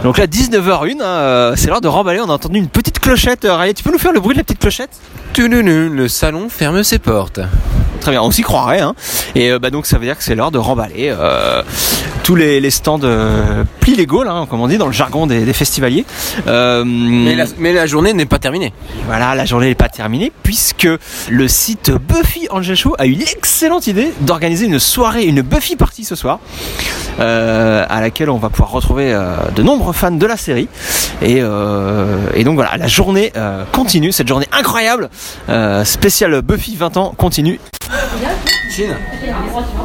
Donc 0.03 0.19
là, 0.19 0.27
19h01, 0.27 1.01
hein, 1.01 1.05
euh, 1.05 1.53
c'est 1.57 1.69
l'heure 1.69 1.81
de 1.81 1.89
remballer. 1.89 2.21
On 2.21 2.29
a 2.29 2.35
entendu 2.35 2.59
une 2.59 2.69
petite 2.69 3.01
clochette. 3.01 3.45
Euh, 3.45 3.57
Riley, 3.57 3.73
tu 3.75 3.83
peux 3.83 3.91
nous 3.91 3.99
faire 3.99 4.13
le 4.13 4.21
bruit 4.21 4.35
de 4.35 4.41
la 4.41 4.45
petite 4.45 4.59
clochette? 4.61 4.91
Le 5.37 6.09
salon 6.09 6.49
ferme 6.49 6.83
ses 6.83 6.99
portes. 6.99 7.41
Très 8.01 8.11
bien, 8.11 8.23
on 8.23 8.31
s'y 8.31 8.43
croirait. 8.43 8.81
Hein. 8.81 8.95
Et 9.35 9.51
euh, 9.51 9.59
bah, 9.59 9.71
donc 9.71 9.87
ça 9.87 9.99
veut 9.99 10.05
dire 10.05 10.17
que 10.17 10.23
c'est 10.23 10.35
l'heure 10.35 10.51
de 10.51 10.59
remballer 10.59 11.09
euh, 11.09 11.63
tous 12.23 12.35
les, 12.35 12.61
les 12.61 12.71
stands 12.71 13.01
euh, 13.03 13.65
plis 13.81 13.97
légaux, 13.97 14.25
là, 14.25 14.47
comme 14.49 14.61
on 14.61 14.69
dit 14.69 14.77
dans 14.77 14.87
le 14.87 14.93
jargon 14.93 15.27
des, 15.27 15.45
des 15.45 15.53
festivaliers. 15.55 16.05
Mais 16.47 17.35
la, 17.35 17.47
mais 17.59 17.73
la 17.73 17.87
journée 17.87 18.13
n'est 18.13 18.27
pas 18.27 18.39
terminée. 18.39 18.75
Voilà, 19.07 19.35
la 19.35 19.45
journée 19.47 19.69
n'est 19.69 19.75
pas 19.75 19.89
terminée 19.89 20.33
puisque 20.43 20.89
le 21.31 21.49
site 21.49 21.91
Buffy 21.91 22.47
Angel 22.51 22.77
Show 22.77 22.95
a 22.99 23.07
eu 23.07 23.13
l'excellente 23.15 23.87
idée 23.87 24.13
d'organiser 24.21 24.67
une 24.67 24.79
soirée, 24.79 25.25
une 25.25 25.41
Buffy 25.41 25.77
party 25.77 26.05
ce 26.05 26.15
soir, 26.15 26.41
à 27.19 28.01
laquelle 28.01 28.29
on 28.29 28.39
va 28.39 28.51
pouvoir 28.51 28.71
retrouver 28.71 29.19
de 29.55 29.63
nombreux 29.63 29.95
fans 29.95 30.11
de 30.11 30.27
la 30.27 30.37
série. 30.37 30.69
Et, 31.23 31.39
et 31.39 32.45
donc 32.45 32.55
voilà, 32.57 32.77
la 32.77 32.87
journée 32.87 33.33
continue, 33.73 34.13
cette 34.13 34.29
journée 34.29 34.49
incroyable, 34.53 35.09
euh, 35.49 35.85
spéciale 35.85 36.41
Buffy 36.43 36.77
20 36.77 36.97
ans 36.97 37.15
continue. 37.17 37.61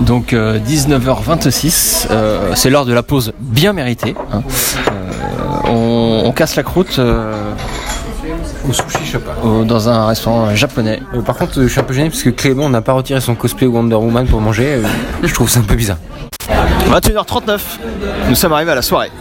Donc 0.01 0.33
euh, 0.33 0.59
19h26, 0.59 2.07
euh, 2.09 2.51
c'est 2.55 2.69
l'heure 2.69 2.85
de 2.85 2.93
la 2.93 3.03
pause 3.03 3.33
bien 3.39 3.73
méritée. 3.73 4.15
hein. 4.31 4.41
Euh, 4.87 4.91
on, 5.65 6.21
on 6.25 6.31
casse 6.31 6.55
la 6.55 6.63
croûte. 6.63 6.95
euh, 6.97 7.51
Au 8.67 8.73
sushi 8.73 9.05
shop. 9.05 9.19
au- 9.43 9.63
dans 9.63 9.89
un 9.89 10.07
restaurant 10.07 10.55
japonais. 10.55 11.01
Euh, 11.15 11.21
par 11.21 11.35
contre, 11.37 11.61
je 11.61 11.67
suis 11.67 11.79
un 11.79 11.83
peu 11.83 11.93
gêné 11.93 12.09
parce 12.09 12.23
que 12.23 12.29
Clément 12.31 12.69
n'a 12.69 12.81
pas 12.81 12.93
retiré 12.93 13.21
son 13.21 13.35
cosplay 13.35 13.67
Wonder 13.67 13.95
Woman 13.95 14.25
pour 14.25 14.41
manger. 14.41 14.75
euh, 14.75 14.83
je 15.23 15.33
trouve 15.33 15.49
ça 15.49 15.59
un 15.59 15.63
peu 15.63 15.75
bizarre. 15.75 15.97
21h39, 16.89 17.59
nous 18.29 18.35
sommes 18.35 18.53
arrivés 18.53 18.71
à 18.71 18.75
la 18.75 18.81
soirée. 18.81 19.11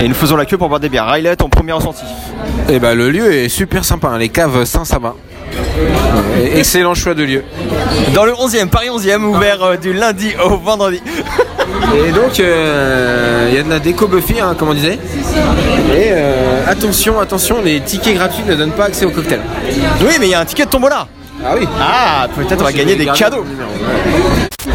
Et 0.00 0.08
nous 0.08 0.14
faisons 0.14 0.36
la 0.36 0.46
queue 0.46 0.56
pour 0.56 0.68
boire 0.68 0.80
des 0.80 0.88
bières. 0.88 1.06
Riley, 1.06 1.36
ton 1.36 1.50
premier 1.50 1.72
ressenti? 1.72 2.04
Et 2.70 2.78
bah, 2.78 2.94
le 2.94 3.10
lieu 3.10 3.30
est 3.34 3.50
super 3.50 3.84
sympa. 3.84 4.08
hein, 4.08 4.18
Les 4.18 4.30
caves 4.30 4.64
Saint-Sabin. 4.64 5.14
Excellent 6.54 6.94
choix 6.94 7.14
de 7.14 7.22
lieu. 7.22 7.44
Dans 8.14 8.24
le 8.24 8.32
11e, 8.32 8.68
Paris 8.68 8.88
11e, 8.88 9.22
ouvert 9.22 9.62
euh, 9.62 9.76
du 9.76 9.92
lundi 9.92 10.32
au 10.44 10.56
vendredi. 10.56 11.00
Et 12.06 12.12
donc, 12.12 12.38
euh, 12.40 13.48
il 13.50 13.54
y 13.54 13.58
a 13.58 13.62
de 13.62 13.70
la 13.70 13.78
déco 13.78 14.06
Buffy, 14.06 14.40
hein, 14.40 14.54
comme 14.58 14.68
on 14.68 14.74
disait. 14.74 14.98
Et 15.92 16.10
euh, 16.12 16.64
attention, 16.66 17.20
attention, 17.20 17.62
les 17.62 17.80
tickets 17.80 18.14
gratuits 18.14 18.44
ne 18.46 18.54
donnent 18.54 18.72
pas 18.72 18.84
accès 18.86 19.04
au 19.04 19.10
cocktail. 19.10 19.40
Oui, 20.00 20.14
mais 20.18 20.26
il 20.26 20.30
y 20.30 20.34
a 20.34 20.40
un 20.40 20.44
ticket 20.44 20.66
de 20.66 20.70
tombola. 20.70 21.06
Ah 21.44 21.54
oui. 21.58 21.66
Ah, 21.80 22.28
peut-être 22.34 22.60
on 22.60 22.64
va 22.64 22.72
gagner 22.72 22.96
des 22.96 23.06
cadeaux. 23.06 23.44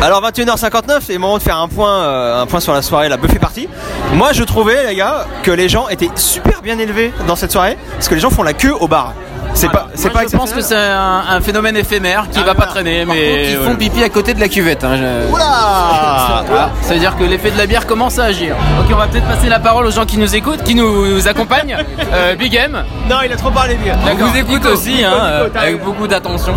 Alors 0.01 0.21
21h59, 0.23 0.99
c'est 1.01 1.13
le 1.13 1.19
moment 1.19 1.37
de 1.37 1.43
faire 1.43 1.57
un 1.57 1.67
point, 1.67 2.01
euh, 2.01 2.41
un 2.41 2.45
point 2.47 2.59
sur 2.59 2.73
la 2.73 2.81
soirée, 2.81 3.07
la 3.07 3.17
Buffy 3.17 3.39
Party. 3.39 3.67
Moi, 4.13 4.33
je 4.33 4.43
trouvais, 4.43 4.87
les 4.87 4.95
gars, 4.95 5.25
que 5.43 5.51
les 5.51 5.69
gens 5.69 5.87
étaient 5.89 6.09
super 6.15 6.61
bien 6.61 6.77
élevés 6.79 7.13
dans 7.27 7.35
cette 7.35 7.51
soirée, 7.51 7.77
parce 7.93 8.07
que 8.07 8.15
les 8.15 8.21
gens 8.21 8.29
font 8.29 8.43
la 8.43 8.53
queue 8.53 8.73
au 8.73 8.87
bar. 8.87 9.13
C'est 9.55 9.69
pas, 9.71 9.87
c'est 9.95 10.09
pas 10.11 10.23
Je 10.29 10.35
pense 10.35 10.51
que 10.51 10.59
c'est 10.61 10.75
un, 10.75 11.23
un 11.29 11.41
phénomène 11.41 11.77
éphémère 11.77 12.25
qui 12.29 12.43
va 12.43 12.53
pas 12.53 12.65
traîner, 12.65 13.05
mais 13.05 13.51
Ils 13.51 13.57
font 13.57 13.75
pipi 13.75 14.03
à 14.03 14.09
côté 14.09 14.33
de 14.33 14.39
la 14.39 14.49
cuvette. 14.49 14.83
Hein, 14.83 14.97
je- 14.97 15.31
Oula 15.33 15.45
Ah, 15.47 16.69
ça 16.81 16.93
veut 16.93 16.99
dire 16.99 17.15
que 17.17 17.23
l'effet 17.23 17.51
de 17.51 17.57
la 17.57 17.65
bière 17.65 17.87
commence 17.87 18.19
à 18.19 18.25
agir. 18.25 18.55
Ok, 18.79 18.87
on 18.93 18.97
va 18.97 19.07
peut-être 19.07 19.25
passer 19.27 19.47
la 19.49 19.59
parole 19.59 19.85
aux 19.87 19.91
gens 19.91 20.05
qui 20.05 20.17
nous 20.17 20.35
écoutent, 20.35 20.61
qui 20.63 20.75
nous 20.75 21.27
accompagnent. 21.27 21.77
Euh, 22.13 22.35
Big 22.35 22.53
M. 22.55 22.83
Non, 23.09 23.17
il 23.25 23.31
a 23.31 23.35
trop 23.37 23.49
parlé, 23.49 23.75
bien. 23.75 23.95
On 24.11 24.15
vous 24.25 24.37
écoute 24.37 24.61
Nico. 24.63 24.69
aussi, 24.73 25.03
hein, 25.03 25.47
avec 25.55 25.83
beaucoup 25.83 26.07
d'attention. 26.07 26.53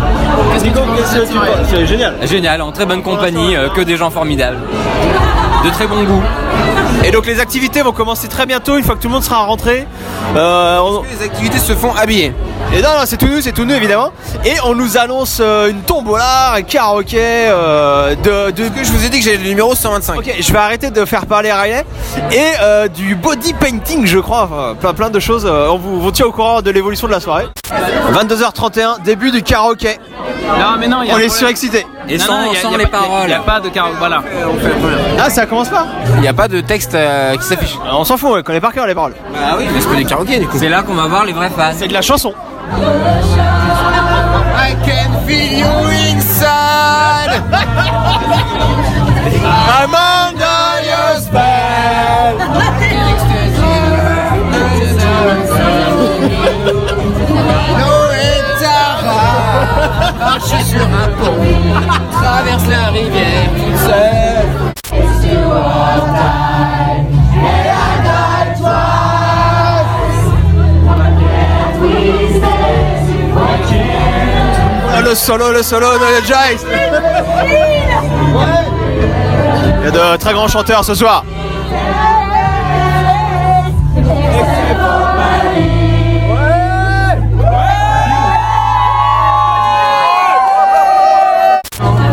C'est 1.69 1.85
génial. 1.87 2.15
Génial, 2.23 2.61
en 2.61 2.71
très 2.71 2.85
bonne 2.85 3.01
compagnie, 3.01 3.55
euh, 3.55 3.69
que 3.69 3.81
des 3.81 3.95
gens 3.97 4.09
formidables. 4.11 4.57
De 5.63 5.69
très 5.69 5.87
bon 5.87 6.03
goût. 6.03 6.23
Et 7.03 7.11
donc 7.11 7.25
les 7.25 7.39
activités 7.39 7.81
vont 7.81 7.91
commencer 7.93 8.27
très 8.27 8.45
bientôt, 8.45 8.77
une 8.77 8.83
fois 8.83 8.95
que 8.95 9.01
tout 9.01 9.07
le 9.07 9.13
monde 9.13 9.23
sera 9.23 9.37
rentré. 9.45 9.87
Euh, 10.35 10.79
on- 10.79 11.03
Les 11.19 11.25
activités 11.25 11.57
se 11.59 11.73
font 11.73 11.93
habiller. 11.95 12.33
Et 12.71 12.81
non, 12.83 12.89
non, 12.89 13.01
c'est 13.05 13.17
tout 13.17 13.27
nous, 13.27 13.41
c'est 13.41 13.51
tout 13.51 13.65
nous 13.65 13.73
évidemment. 13.73 14.11
Et 14.45 14.53
on 14.63 14.75
nous 14.75 14.95
annonce 14.97 15.39
euh, 15.41 15.71
une 15.71 15.81
tombola, 15.81 16.53
un 16.53 16.61
karaoké 16.61 17.17
euh, 17.19 18.13
de, 18.15 18.51
de. 18.51 18.69
Que 18.69 18.83
je 18.83 18.91
vous 18.91 19.03
ai 19.05 19.09
dit 19.09 19.17
que 19.17 19.25
j'ai 19.25 19.37
le 19.37 19.43
numéro 19.43 19.73
125. 19.73 20.19
Ok, 20.19 20.35
je 20.39 20.51
vais 20.53 20.57
arrêter 20.59 20.91
de 20.91 21.03
faire 21.05 21.25
parler 21.25 21.51
Riley. 21.51 21.83
Et 22.31 22.37
euh, 22.61 22.87
du 22.87 23.15
body 23.15 23.53
painting, 23.53 24.05
je 24.05 24.19
crois. 24.19 24.43
Enfin, 24.43 24.75
plein, 24.79 24.93
plein 24.93 25.09
de 25.09 25.19
choses. 25.19 25.47
Euh, 25.47 25.69
on 25.69 25.77
vous, 25.77 25.99
vous 25.99 26.11
tient 26.11 26.27
au 26.27 26.31
courant 26.31 26.61
de 26.61 26.69
l'évolution 26.69 27.07
de 27.07 27.11
la 27.11 27.19
soirée. 27.19 27.47
22h31, 28.13 29.01
début 29.03 29.31
du 29.31 29.41
karaoké. 29.41 29.99
Non, 30.47 30.77
mais 30.79 30.87
non, 30.87 31.01
il 31.01 31.09
y 31.09 31.11
a 31.11 31.15
On 31.15 31.17
est 31.17 31.29
surexcité. 31.29 31.87
Et 32.09 32.17
Non, 32.17 32.25
sans, 32.25 32.41
non, 32.41 32.47
il 32.49 32.53
y 32.55 32.57
a- 32.57 32.61
sans 32.61 32.69
il 32.69 32.71
y 32.71 32.75
a 32.75 32.77
les 32.79 32.85
pas- 32.87 32.97
paroles. 32.99 33.23
Il 33.25 33.27
n'y 33.27 33.33
a 33.33 33.39
pas 33.39 33.59
de 33.59 33.69
karaoké. 33.69 33.97
Voilà. 33.99 34.23
Ah, 35.19 35.29
ça 35.29 35.45
commence 35.45 35.69
pas 35.69 35.85
Il 36.15 36.21
n'y 36.21 36.27
a 36.27 36.33
pas 36.33 36.47
de 36.47 36.59
texte 36.61 36.95
euh, 36.95 37.35
qui 37.35 37.43
s'affiche. 37.43 37.77
On 37.91 38.03
s'en 38.03 38.17
fout, 38.17 38.29
on 38.33 38.41
connaît 38.41 38.59
par 38.61 38.73
cœur 38.73 38.87
les 38.87 38.95
paroles. 38.95 39.13
Ah 39.35 39.55
oui, 39.57 39.65
mais 39.73 39.79
c'est 39.79 39.95
des 39.95 40.05
karaokés 40.05 40.39
du 40.39 40.47
coup. 40.47 40.57
C'est 40.57 40.69
là 40.69 40.81
qu'on 40.81 40.95
va 40.95 41.05
voir 41.07 41.25
les 41.25 41.33
vrais 41.33 41.49
fans. 41.49 41.71
C'est 41.77 41.87
de 41.87 41.93
la 41.93 42.01
chanson. 42.01 42.33
I 44.61 44.75
can 44.85 45.11
feel 45.27 45.59
you 45.59 45.65
inside. 45.67 46.18
Solo, 75.29 75.51
le 75.51 75.61
solo 75.61 75.85
de 75.99 76.25
Jace. 76.25 76.65
Il 79.77 79.85
y 79.85 79.87
a 79.87 79.91
de 79.91 80.17
très 80.17 80.33
grands 80.33 80.47
chanteurs 80.47 80.83
ce 80.83 80.95
soir.« 80.95 81.23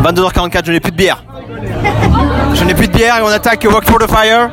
22h44, 0.05 0.66
je 0.66 0.72
n'ai 0.72 0.81
plus 0.81 0.92
de 0.92 0.96
bière. 0.96 1.24
Je 2.52 2.64
n'ai 2.64 2.74
plus 2.74 2.88
de 2.88 2.92
bière 2.92 3.16
et 3.16 3.22
on 3.22 3.29
attaque 3.29 3.64
Walk 3.64 3.87
for 3.87 3.98
the 3.98 4.07
Fire. 4.11 4.50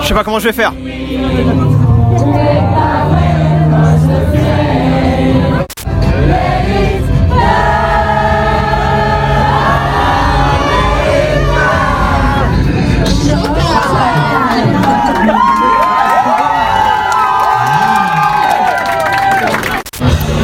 Je 0.00 0.06
sais 0.06 0.14
pas 0.14 0.22
comment 0.22 0.38
je 0.38 0.44
vais 0.44 0.52
faire.« 0.52 0.72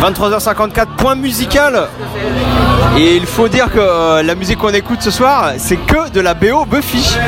23h54, 0.01 0.87
point 0.97 1.15
musical. 1.15 1.89
Et 2.97 3.17
il 3.17 3.27
faut 3.27 3.49
dire 3.49 3.71
que 3.71 3.79
euh, 3.79 4.23
la 4.23 4.35
musique 4.35 4.59
qu'on 4.59 4.73
écoute 4.73 5.03
ce 5.03 5.11
soir, 5.11 5.53
c'est 5.59 5.77
que 5.77 6.11
de 6.11 6.21
la 6.21 6.33
BO 6.33 6.65
Buffy. 6.65 7.19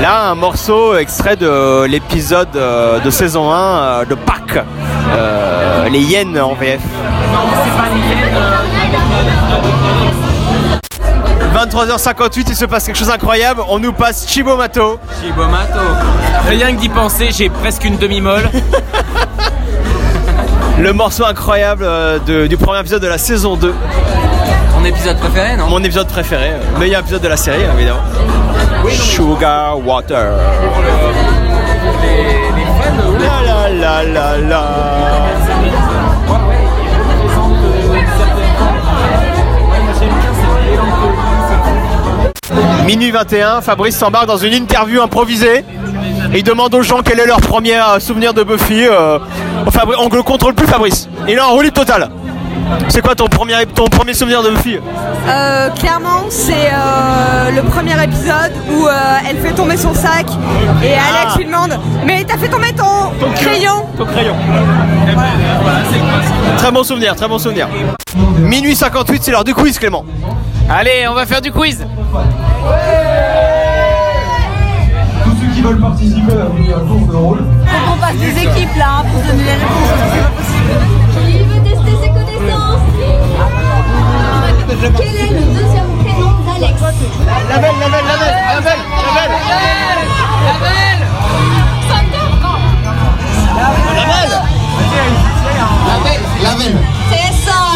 Là, 0.00 0.30
un 0.30 0.34
morceau 0.36 0.96
extrait 0.96 1.34
de 1.34 1.86
l'épisode 1.86 2.54
euh, 2.54 3.00
de 3.00 3.10
saison 3.10 3.50
1 3.50 3.56
euh, 3.56 4.04
de 4.04 4.14
Pâques, 4.14 4.64
les 5.90 6.00
hyènes 6.00 6.38
en 6.38 6.54
VF. 6.54 6.80
23h58, 11.66 12.44
il 12.50 12.54
se 12.56 12.64
passe 12.66 12.84
quelque 12.84 12.96
chose 12.96 13.08
d'incroyable. 13.08 13.62
On 13.68 13.78
nous 13.80 13.92
passe 13.92 14.26
Chibomato. 14.28 15.00
Chibomato. 15.20 15.80
Rien 16.48 16.72
que 16.74 16.80
d'y 16.80 16.88
penser, 16.88 17.30
j'ai 17.32 17.48
presque 17.48 17.84
une 17.84 17.96
demi-molle. 17.96 18.48
Le 20.78 20.92
morceau 20.92 21.24
incroyable 21.24 21.82
euh, 21.84 22.20
de- 22.24 22.46
du 22.46 22.56
premier 22.56 22.78
épisode 22.78 23.02
de 23.02 23.08
la 23.08 23.18
saison 23.18 23.56
2. 23.56 23.74
Ton 24.72 24.84
épisode 24.84 25.18
préféré, 25.18 25.56
non? 25.56 25.66
Mon 25.66 25.82
épisode 25.82 26.06
préféré, 26.06 26.50
euh, 26.52 26.78
meilleur 26.78 27.00
épisode 27.00 27.22
de 27.22 27.26
la 27.28 27.36
série, 27.36 27.62
évidemment. 27.74 27.98
Sugar 28.88 29.76
Water. 29.84 30.30
La 33.18 33.42
la 33.42 33.68
la 33.68 34.04
la 34.04 34.38
la. 34.38 34.64
Minuit 42.88 43.10
21, 43.10 43.60
Fabrice 43.60 43.98
s'embarque 43.98 44.24
dans 44.28 44.38
une 44.38 44.54
interview 44.54 45.02
improvisée. 45.02 45.62
Et 46.32 46.38
il 46.38 46.42
demande 46.42 46.74
aux 46.74 46.80
gens 46.80 47.00
quel 47.04 47.20
est 47.20 47.26
leur 47.26 47.38
premier 47.42 47.74
euh, 47.76 48.00
souvenir 48.00 48.32
de 48.32 48.42
Buffy. 48.42 48.86
euh, 48.86 49.18
Fabri- 49.70 49.96
on 50.00 50.08
ne 50.08 50.14
le 50.14 50.22
contrôle 50.22 50.54
plus 50.54 50.66
Fabrice. 50.66 51.06
Il 51.28 51.34
est 51.34 51.40
en 51.40 51.50
roue 51.50 51.60
libre 51.60 51.74
totale. 51.74 52.08
C'est 52.88 53.02
quoi 53.02 53.14
ton 53.14 53.26
premier, 53.28 53.66
ton 53.74 53.84
premier 53.88 54.14
souvenir 54.14 54.42
de 54.42 54.48
Buffy? 54.48 54.78
Euh, 55.28 55.68
clairement, 55.70 56.24
c'est 56.30 56.70
euh, 56.72 57.50
le 57.50 57.60
premier 57.62 58.02
épisode 58.02 58.52
où 58.70 58.86
euh, 58.86 58.90
elle 59.28 59.36
fait 59.36 59.52
tomber 59.52 59.76
son 59.76 59.92
sac 59.92 60.24
et 60.82 60.92
Alex 60.94 61.36
lui 61.36 61.44
demande 61.44 61.78
Mais 62.06 62.24
t'as 62.26 62.38
fait 62.38 62.48
tomber 62.48 62.72
ton, 62.72 63.10
crayon 63.34 63.84
Ton 63.98 64.06
crayon. 64.06 64.34
Très 66.56 66.70
bon 66.72 66.82
souvenir, 66.84 67.14
très 67.16 67.28
bon 67.28 67.38
souvenir. 67.38 67.68
Minuit 68.38 68.74
58, 68.74 69.22
c'est 69.24 69.30
l'heure 69.30 69.44
du 69.44 69.52
quiz 69.54 69.78
Clément. 69.78 70.06
Allez, 70.70 71.06
on 71.10 71.14
va 71.14 71.26
faire 71.26 71.42
du 71.42 71.52
quiz. 71.52 71.86
Tous 75.24 75.36
ceux 75.40 75.50
qui 75.54 75.60
veulent 75.62 75.80
participer 75.80 76.32
à 76.32 76.44
un 76.76 76.86
tour 76.86 77.06
de 77.06 77.16
rôle. 77.16 77.38
Faut 77.66 77.90
qu'on 77.90 77.98
passe 77.98 78.16
des 78.16 78.30
équipes 78.30 78.76
là 78.76 79.02
pour 79.10 79.22
donner 79.22 79.44
les 79.44 79.52
réponses, 79.52 79.90
c'est 79.98 80.22
pas 80.22 80.30
possible. 80.36 80.80
Qui 81.12 81.38
veut 81.44 81.62
tester 81.62 81.94
ses 82.02 82.10
connaissances 82.10 82.82
Quel 84.96 85.14
est 85.16 85.32
le 85.32 85.46
deuxième 85.54 85.90
prénom 86.04 86.32
d'Alex 86.46 86.76
La 87.48 87.58
belle, 87.58 87.76
la 87.80 87.88
belle, 87.88 88.06
la 88.08 88.16
belle, 88.16 88.34
la 88.48 88.60
belle, 88.60 88.82
la 90.44 90.58
belle. 90.64 91.02
La 96.42 96.54
belle 96.54 96.78
C'est 97.10 97.32
ça 97.50 97.67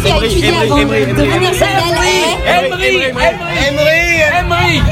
Buffy 0.00 0.12
a 0.12 0.24
étudié 0.24 0.48
avant 0.56 0.76
de 0.76 0.84
devenir 0.84 1.50
est 1.50 1.60
Emery, 2.46 2.94
Emery, 3.10 4.22
Emery. 4.40 4.82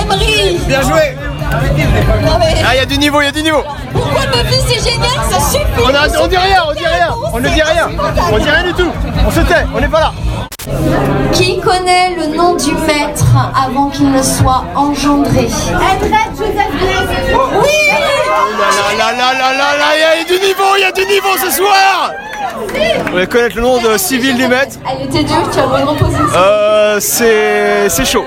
Emery. 0.00 0.58
Bien 0.66 0.80
joué. 0.82 1.16
Ah, 1.52 2.74
il 2.74 2.78
y 2.78 2.80
a 2.80 2.86
du 2.86 2.98
niveau, 2.98 3.20
il 3.20 3.24
y 3.24 3.28
a 3.28 3.32
du 3.32 3.42
niveau. 3.42 3.62
Pourquoi 3.92 4.22
Buffy 4.26 4.60
c'est 4.66 4.90
génial, 4.90 5.10
ça 5.30 5.38
suffit. 5.40 5.64
on, 5.84 5.94
a- 5.94 6.22
on 6.22 6.26
dit 6.26 6.36
rien, 6.36 6.62
on 6.68 6.72
dit 6.72 6.86
rien. 6.86 7.08
On 7.32 7.40
ne 7.40 7.48
dit 7.48 7.62
rien. 7.62 7.88
On 8.32 8.38
dit 8.38 8.50
rien 8.50 8.62
du 8.64 8.72
tout. 8.74 8.92
On 9.26 9.30
se 9.30 9.40
tait, 9.40 9.66
on 9.74 9.80
n'est 9.80 9.88
pas 9.88 10.00
là. 10.00 10.12
Qui 11.32 11.60
connaît 11.60 12.16
le 12.16 12.34
nom 12.36 12.56
du 12.56 12.72
maître 12.72 13.24
avant 13.54 13.88
qu'il 13.90 14.10
ne 14.10 14.22
soit 14.22 14.64
engendré? 14.74 15.44
Edred 15.46 16.32
Joseph 16.36 16.72
Blaise. 16.80 17.36
Oui. 17.62 17.70
Oh 18.28 18.98
là 18.98 19.12
là 19.12 19.12
là 19.12 19.32
là 19.38 19.52
là 19.52 19.76
là, 19.76 19.88
il 19.94 20.00
y 20.00 20.34
a 20.34 20.38
du 20.38 20.44
niveau, 20.44 20.64
il 20.76 20.80
y 20.80 20.84
a 20.84 20.92
du 20.92 21.04
niveau 21.06 21.36
ce 21.44 21.50
soir 21.50 22.10
On 23.12 23.16
va 23.16 23.26
connaître 23.26 23.56
le 23.56 23.62
nom 23.62 23.78
de 23.80 23.96
civil 23.98 24.36
du 24.36 24.46
maître. 24.48 24.76
Elle 24.90 25.06
était 25.06 25.24
dure, 25.24 25.48
tu 25.52 25.58
as 25.58 25.66
bonne 25.66 25.84
reposition. 25.84 26.24
Euh, 26.36 26.96
c'est 27.00 27.88
c'est 27.88 28.04
chaud. 28.04 28.24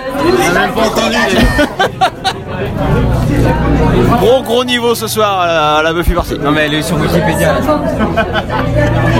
même 0.53 0.71
pas 0.71 0.81
entendu. 0.81 1.17
gros 4.21 4.41
gros 4.43 4.63
niveau 4.65 4.95
ce 4.95 5.07
soir 5.07 5.39
à 5.41 5.47
la, 5.47 5.75
à 5.77 5.83
la 5.83 5.93
Buffy 5.93 6.13
party. 6.13 6.37
Non 6.39 6.51
mais 6.51 6.65
elle 6.65 6.73
est 6.75 6.81
sur 6.81 6.97
Wikipédia. 6.97 7.55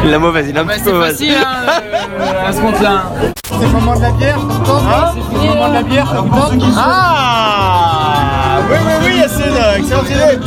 La 0.06 0.19
mauvaise, 0.19 0.48
il 0.50 0.58
a 0.58 0.62
un 0.62 0.65
petit 0.65 0.82
peu 0.82 0.91
mauvaise. 0.93 1.12
facile, 1.12 1.34
hein, 1.34 1.72
euh, 2.19 2.48
à 2.48 2.54
ce 2.54 2.62
compte-là. 2.62 3.04
C'est 3.45 3.65
le 3.65 3.72
moment 3.72 3.95
de 3.95 4.02
la 4.02 4.12
bière 4.12 4.38
Hein 4.38 5.13
C'est 5.13 5.48
le 5.48 5.54
moment 5.54 5.69
de 5.69 5.74
la 5.74 5.84
bière, 5.84 6.24
vous 6.26 6.74
Ah 6.78 8.58
Oui 8.69 8.78
oui 8.86 8.93
oui 9.06 9.17
Yacine, 9.17 9.58
excellente 9.78 10.10
idée. 10.10 10.39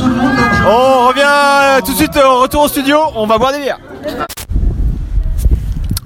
On 0.66 1.08
revient 1.08 1.22
euh, 1.26 1.80
tout 1.84 1.92
de 1.92 1.96
suite, 1.96 2.16
euh, 2.16 2.28
retour 2.40 2.62
au 2.62 2.68
studio, 2.68 2.98
on 3.14 3.26
va 3.26 3.38
boire 3.38 3.52
des 3.52 3.60
bières. 3.60 3.78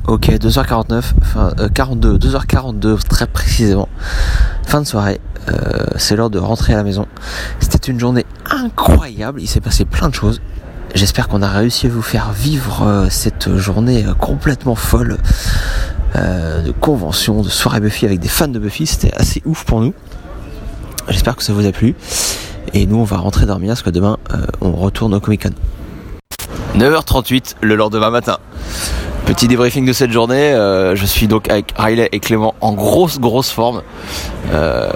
Ok, 0.07 0.29
2h49, 0.29 1.03
enfin 1.21 1.53
euh, 1.59 1.69
42, 1.69 2.19
2h42 2.19 3.03
très 3.09 3.27
précisément. 3.27 3.89
Fin 4.65 4.81
de 4.81 4.87
soirée, 4.87 5.21
euh, 5.49 5.53
c'est 5.97 6.17
l'heure 6.17 6.31
de 6.31 6.39
rentrer 6.39 6.75
à 6.75 6.77
la 6.77 6.85
maison. 6.85 7.07
C'était 7.61 7.91
une 7.91 7.99
journée 7.99 8.25
incroyable, 8.51 9.41
il 9.41 9.49
s'est 9.49 9.61
passé 9.61 9.85
plein 9.85 10.09
de 10.09 10.15
choses. 10.15 10.41
J'espère 10.95 11.29
qu'on 11.29 11.43
a 11.43 11.49
réussi 11.49 11.87
à 11.87 11.91
vous 11.91 12.03
faire 12.03 12.33
vivre 12.33 12.83
euh, 12.83 13.07
cette 13.11 13.57
journée 13.57 14.05
euh, 14.07 14.15
complètement 14.15 14.77
folle 14.77 15.19
euh, 16.15 16.63
de 16.63 16.71
convention, 16.71 17.43
de 17.43 17.49
soirée 17.49 17.81
Buffy 17.81 18.07
avec 18.07 18.21
des 18.21 18.29
fans 18.29 18.49
de 18.49 18.59
Buffy. 18.59 18.87
C'était 18.87 19.15
assez 19.15 19.43
ouf 19.45 19.65
pour 19.65 19.81
nous. 19.81 19.93
J'espère 21.09 21.37
que 21.37 21.43
ça 21.43 21.53
vous 21.53 21.67
a 21.67 21.73
plu. 21.73 21.95
Et 22.73 22.87
nous, 22.87 22.97
on 22.97 23.05
va 23.05 23.19
rentrer 23.19 23.47
dormir 23.47 23.71
parce 23.71 23.83
que 23.83 23.91
demain, 23.91 24.17
euh, 24.33 24.47
on 24.61 24.73
retourne 24.73 25.15
au 25.15 25.21
Comic 25.21 25.43
Con. 25.43 25.51
9h38 26.79 27.57
le 27.61 27.75
lendemain 27.75 28.11
matin. 28.11 28.39
Petit 29.27 29.49
débriefing 29.49 29.85
de 29.85 29.93
cette 29.93 30.13
journée. 30.13 30.53
euh, 30.53 30.95
je 30.95 31.05
suis 31.05 31.27
donc 31.27 31.51
avec 31.51 31.75
Riley 31.77 32.09
et 32.13 32.21
Clément 32.21 32.55
en 32.61 32.73
grosse 32.73 33.19
grosse 33.19 33.51
forme. 33.51 33.83
Euh, 34.53 34.89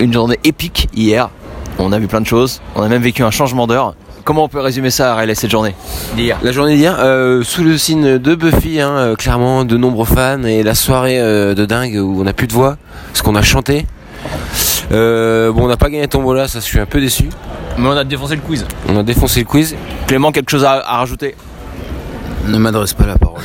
une 0.00 0.12
journée 0.12 0.38
épique 0.44 0.88
hier. 0.94 1.30
On 1.78 1.90
a 1.92 1.98
vu 1.98 2.06
plein 2.06 2.20
de 2.20 2.26
choses. 2.26 2.60
On 2.76 2.82
a 2.82 2.88
même 2.88 3.02
vécu 3.02 3.22
un 3.24 3.30
changement 3.30 3.66
d'heure. 3.66 3.94
Comment 4.24 4.44
on 4.44 4.48
peut 4.48 4.60
résumer 4.60 4.90
ça, 4.90 5.16
Riley, 5.16 5.34
cette 5.34 5.50
journée 5.50 5.74
d'hier? 6.16 6.38
La 6.44 6.52
journée 6.52 6.76
d'hier, 6.76 6.96
euh, 7.00 7.42
sous 7.42 7.64
le 7.64 7.76
signe 7.76 8.18
de 8.18 8.34
Buffy, 8.36 8.80
hein, 8.80 9.14
clairement, 9.18 9.64
de 9.64 9.76
nombreux 9.76 10.06
fans, 10.06 10.44
et 10.44 10.62
la 10.62 10.76
soirée 10.76 11.18
euh, 11.18 11.54
de 11.54 11.66
dingue 11.66 11.96
où 11.96 12.20
on 12.20 12.24
n'a 12.24 12.32
plus 12.32 12.46
de 12.46 12.52
voix, 12.52 12.76
parce 13.08 13.20
qu'on 13.20 13.34
a 13.34 13.42
chanté. 13.42 13.84
Euh, 14.92 15.50
bon, 15.50 15.64
on 15.64 15.68
n'a 15.68 15.76
pas 15.76 15.90
gagné 15.90 16.06
Tombola, 16.06 16.46
ça 16.46 16.60
je 16.60 16.64
suis 16.64 16.78
un 16.78 16.86
peu 16.86 17.00
déçu. 17.00 17.30
Mais 17.78 17.88
on 17.88 17.96
a 17.96 18.04
défoncé 18.04 18.36
le 18.36 18.42
quiz. 18.42 18.64
On 18.88 18.96
a 18.96 19.02
défoncé 19.02 19.40
le 19.40 19.46
quiz. 19.46 19.74
Clément, 20.06 20.30
quelque 20.30 20.50
chose 20.50 20.64
à, 20.64 20.74
à 20.86 20.98
rajouter? 20.98 21.34
Ne 22.46 22.58
m'adresse 22.58 22.92
pas 22.92 23.06
la 23.06 23.18
parole. 23.18 23.42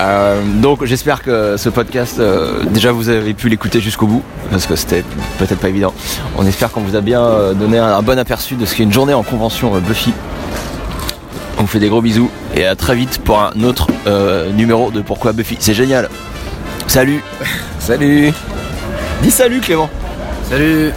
Euh, 0.00 0.42
donc 0.60 0.84
j'espère 0.84 1.22
que 1.22 1.56
ce 1.56 1.68
podcast, 1.68 2.18
euh, 2.18 2.64
déjà 2.64 2.90
vous 2.90 3.08
avez 3.08 3.32
pu 3.32 3.48
l'écouter 3.48 3.80
jusqu'au 3.80 4.06
bout, 4.06 4.22
parce 4.50 4.66
que 4.66 4.74
c'était 4.74 5.04
peut-être 5.38 5.58
pas 5.60 5.68
évident. 5.68 5.94
On 6.36 6.44
espère 6.46 6.72
qu'on 6.72 6.80
vous 6.80 6.96
a 6.96 7.00
bien 7.00 7.22
euh, 7.22 7.54
donné 7.54 7.78
un, 7.78 7.86
un 7.96 8.02
bon 8.02 8.18
aperçu 8.18 8.56
de 8.56 8.66
ce 8.66 8.74
qu'est 8.74 8.82
une 8.82 8.92
journée 8.92 9.14
en 9.14 9.22
convention 9.22 9.74
euh, 9.76 9.80
Buffy. 9.80 10.12
On 11.58 11.62
vous 11.62 11.68
fait 11.68 11.78
des 11.78 11.88
gros 11.88 12.02
bisous 12.02 12.30
et 12.56 12.66
à 12.66 12.74
très 12.74 12.96
vite 12.96 13.20
pour 13.24 13.40
un 13.40 13.52
autre 13.62 13.86
numéro 14.54 14.90
de 14.90 15.00
Pourquoi 15.00 15.32
Buffy. 15.32 15.56
C'est 15.60 15.74
génial. 15.74 16.08
Salut. 16.88 17.22
salut. 17.78 18.32
Dis 19.22 19.30
salut 19.30 19.60
Clément. 19.60 19.88
Salut. 20.50 20.92